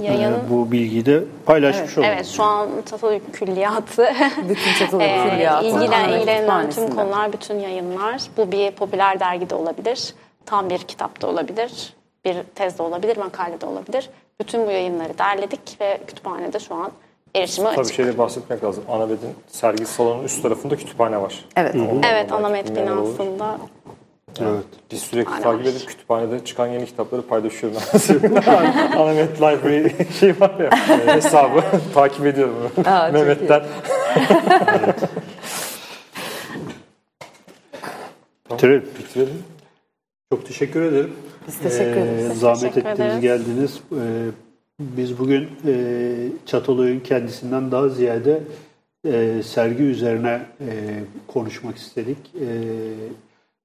Yayın- 0.00 0.32
e, 0.32 0.50
bu 0.50 0.72
bilgiyi 0.72 1.06
de 1.06 1.24
paylaşmış 1.46 1.98
olduk. 1.98 2.08
Evet 2.12 2.26
şu 2.26 2.42
an 2.42 2.68
Çatalhöyük 2.90 3.34
Külliyatı 3.34 4.06
Bütün 4.48 4.72
Çatalhöyük 4.78 5.26
Ee, 5.26 5.30
Külliyatı. 5.30 5.66
ilgilen, 5.66 6.08
ilgilenen 6.08 6.70
tüm 6.70 6.90
konular, 6.90 7.32
bütün 7.32 7.58
yayınlar. 7.58 8.22
Bu 8.36 8.52
bir 8.52 8.70
popüler 8.70 9.20
dergide 9.20 9.54
olabilir, 9.54 10.14
tam 10.46 10.70
bir 10.70 10.78
kitapta 10.78 11.26
olabilir, 11.28 11.94
bir 12.24 12.36
tezde 12.54 12.82
olabilir, 12.82 13.16
makalede 13.16 13.66
olabilir. 13.66 14.10
Bütün 14.40 14.66
bu 14.66 14.70
yayınları 14.70 15.18
derledik 15.18 15.76
ve 15.80 16.00
kütüphanede 16.06 16.58
şu 16.58 16.74
an 16.74 16.90
erişime 17.34 17.70
Tabii 17.70 17.80
açık. 17.80 17.94
şeyde 17.94 18.18
bahsetmek 18.18 18.64
lazım. 18.64 18.84
Anabed'in 18.88 19.30
sergi 19.48 19.86
salonunun 19.86 20.24
üst 20.24 20.42
tarafında 20.42 20.76
kütüphane 20.76 21.20
var. 21.20 21.44
Evet. 21.56 21.74
Evet, 21.74 22.02
Belki 22.02 22.34
Anamet 22.34 22.68
bilmeyenler 22.68 22.92
olur. 22.92 23.18
binasında 23.18 23.58
Evet. 24.40 24.64
Biz 24.92 25.00
sürekli 25.02 25.30
Kütüphane 25.30 25.56
takip 25.56 25.76
edip 25.76 25.88
kütüphanede 25.88 26.44
çıkan 26.44 26.66
yeni 26.66 26.86
kitapları 26.86 27.22
paylaşıyorum. 27.22 27.78
Anamet 28.96 29.36
Library 29.36 29.88
şey 30.20 30.40
var 30.40 30.52
ya 30.60 30.70
hesabı 31.14 31.60
takip 31.94 32.26
ediyorum. 32.26 32.54
Aa, 32.86 33.08
Mehmet'ten. 33.12 33.62
Bitirelim. 38.50 38.84
Bitirelim. 38.98 39.42
Çok 40.32 40.46
teşekkür 40.46 40.82
ederim. 40.82 41.12
Biz 41.48 41.58
teşekkür 41.58 41.96
ederiz. 42.00 42.30
Ee, 42.30 42.34
zahmet 42.34 42.60
Teşekkür 42.74 42.90
ettiniz, 42.90 43.00
ederiz. 43.00 43.20
geldiniz. 43.20 43.80
Ee, 43.92 43.96
biz 44.80 45.18
bugün 45.18 45.48
e, 45.66 46.14
Çatalhöyük'ün 46.46 47.00
kendisinden 47.00 47.70
daha 47.70 47.88
ziyade 47.88 48.42
e, 49.06 49.42
sergi 49.44 49.82
üzerine 49.82 50.40
e, 50.60 50.70
konuşmak 51.26 51.76
istedik. 51.76 52.18
E, 52.40 52.48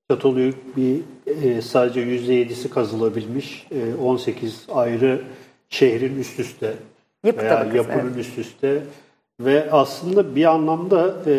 Çatalhöyük 0.09 0.77
bir 0.77 1.01
e, 1.43 1.61
sadece 1.61 2.01
%7'si 2.01 2.69
kazılabilmiş. 2.69 3.67
E, 3.71 4.01
18 4.03 4.65
ayrı 4.71 5.21
şehrin 5.69 6.19
üst 6.19 6.39
üste 6.39 6.73
Yapı 7.23 7.41
veya 7.41 7.49
tabakası, 7.49 7.77
yapının 7.77 8.17
üst 8.17 8.37
üste 8.37 8.83
ve 9.39 9.71
aslında 9.71 10.35
bir 10.35 10.45
anlamda 10.45 11.15
e, 11.25 11.33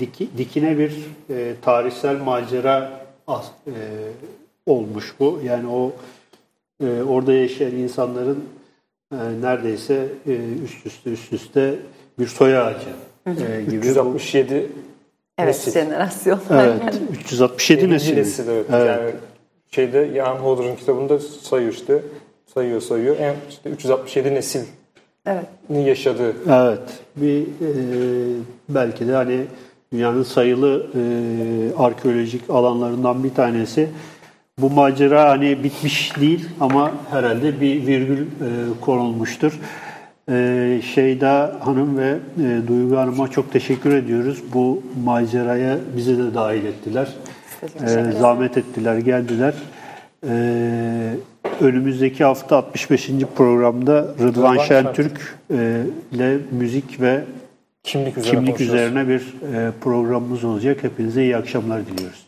diki, 0.00 0.28
dikine 0.38 0.78
bir 0.78 0.92
e, 1.30 1.54
tarihsel 1.62 2.20
macera 2.20 3.06
as- 3.26 3.52
e, 3.66 3.72
olmuş 4.66 5.14
bu. 5.20 5.40
Yani 5.44 5.68
o 5.68 5.92
e, 6.84 7.02
orada 7.02 7.32
yaşayan 7.32 7.74
insanların 7.74 8.44
neredeyse 9.12 10.08
e, 10.26 10.32
üst 10.64 10.86
üste 10.86 11.10
üst 11.10 11.32
üste 11.32 11.74
bir 12.18 12.26
soy 12.26 12.58
ağacı 12.58 12.88
e, 13.26 13.62
gibi. 13.62 13.82
bu- 13.82 13.86
367 13.86 14.54
Evet, 15.38 15.48
nesil. 15.48 15.72
jenerasyon. 15.72 16.40
Evet, 16.50 16.82
367 17.20 17.80
Birinci 17.80 17.94
nesil. 17.94 18.16
nesil 18.16 18.48
evet. 18.48 18.66
Evet. 18.72 18.86
Yani 18.88 19.10
şeyde 19.70 20.10
Jan 20.14 20.36
Hodder'ın 20.36 20.76
kitabında 20.76 21.18
sayıyor 21.18 21.72
işte. 21.72 22.02
Sayıyor 22.54 22.80
sayıyor. 22.80 23.16
En 23.18 23.34
işte 23.50 23.70
367 23.70 24.34
nesil 24.34 24.60
Evet. 25.26 25.44
yaşadığı. 25.70 26.34
Evet, 26.52 26.80
bir 27.16 27.42
e, 27.42 27.46
belki 28.68 29.08
de 29.08 29.12
hani 29.12 29.44
dünyanın 29.92 30.22
sayılı 30.22 30.86
e, 30.94 31.00
arkeolojik 31.82 32.50
alanlarından 32.50 33.24
bir 33.24 33.34
tanesi. 33.34 33.88
Bu 34.58 34.70
macera 34.70 35.30
hani 35.30 35.64
bitmiş 35.64 36.16
değil 36.20 36.48
ama 36.60 36.92
herhalde 37.10 37.60
bir 37.60 37.86
virgül 37.86 38.20
e, 38.20 38.26
konulmuştur. 38.80 39.58
E, 40.30 40.80
Şeyda 40.94 41.56
Hanım 41.60 41.98
ve 41.98 42.18
e, 42.36 42.68
Duygu 42.68 42.96
Hanım'a 42.96 43.28
çok 43.28 43.52
teşekkür 43.52 43.94
ediyoruz. 43.94 44.42
Bu 44.54 44.82
maceraya 45.04 45.78
bizi 45.96 46.18
de 46.18 46.34
dahil 46.34 46.64
ettiler. 46.64 47.08
E, 47.62 48.12
zahmet 48.20 48.56
ettiler, 48.56 48.98
geldiler. 48.98 49.54
E, 50.28 50.34
önümüzdeki 51.60 52.24
hafta 52.24 52.56
65. 52.56 53.10
programda 53.36 54.02
Rıdvan, 54.02 54.28
Rıdvan 54.28 54.58
Şentürk 54.58 55.38
e, 55.50 55.82
ile 56.12 56.38
müzik 56.50 57.00
ve 57.00 57.24
Kimlik 57.82 58.18
üzerine 58.18 58.44
kimlik 58.44 58.60
üzerine 58.60 59.08
bir 59.08 59.20
e, 59.20 59.70
programımız 59.80 60.44
olacak. 60.44 60.84
Hepinize 60.84 61.22
iyi 61.22 61.36
akşamlar 61.36 61.86
diliyoruz. 61.86 62.27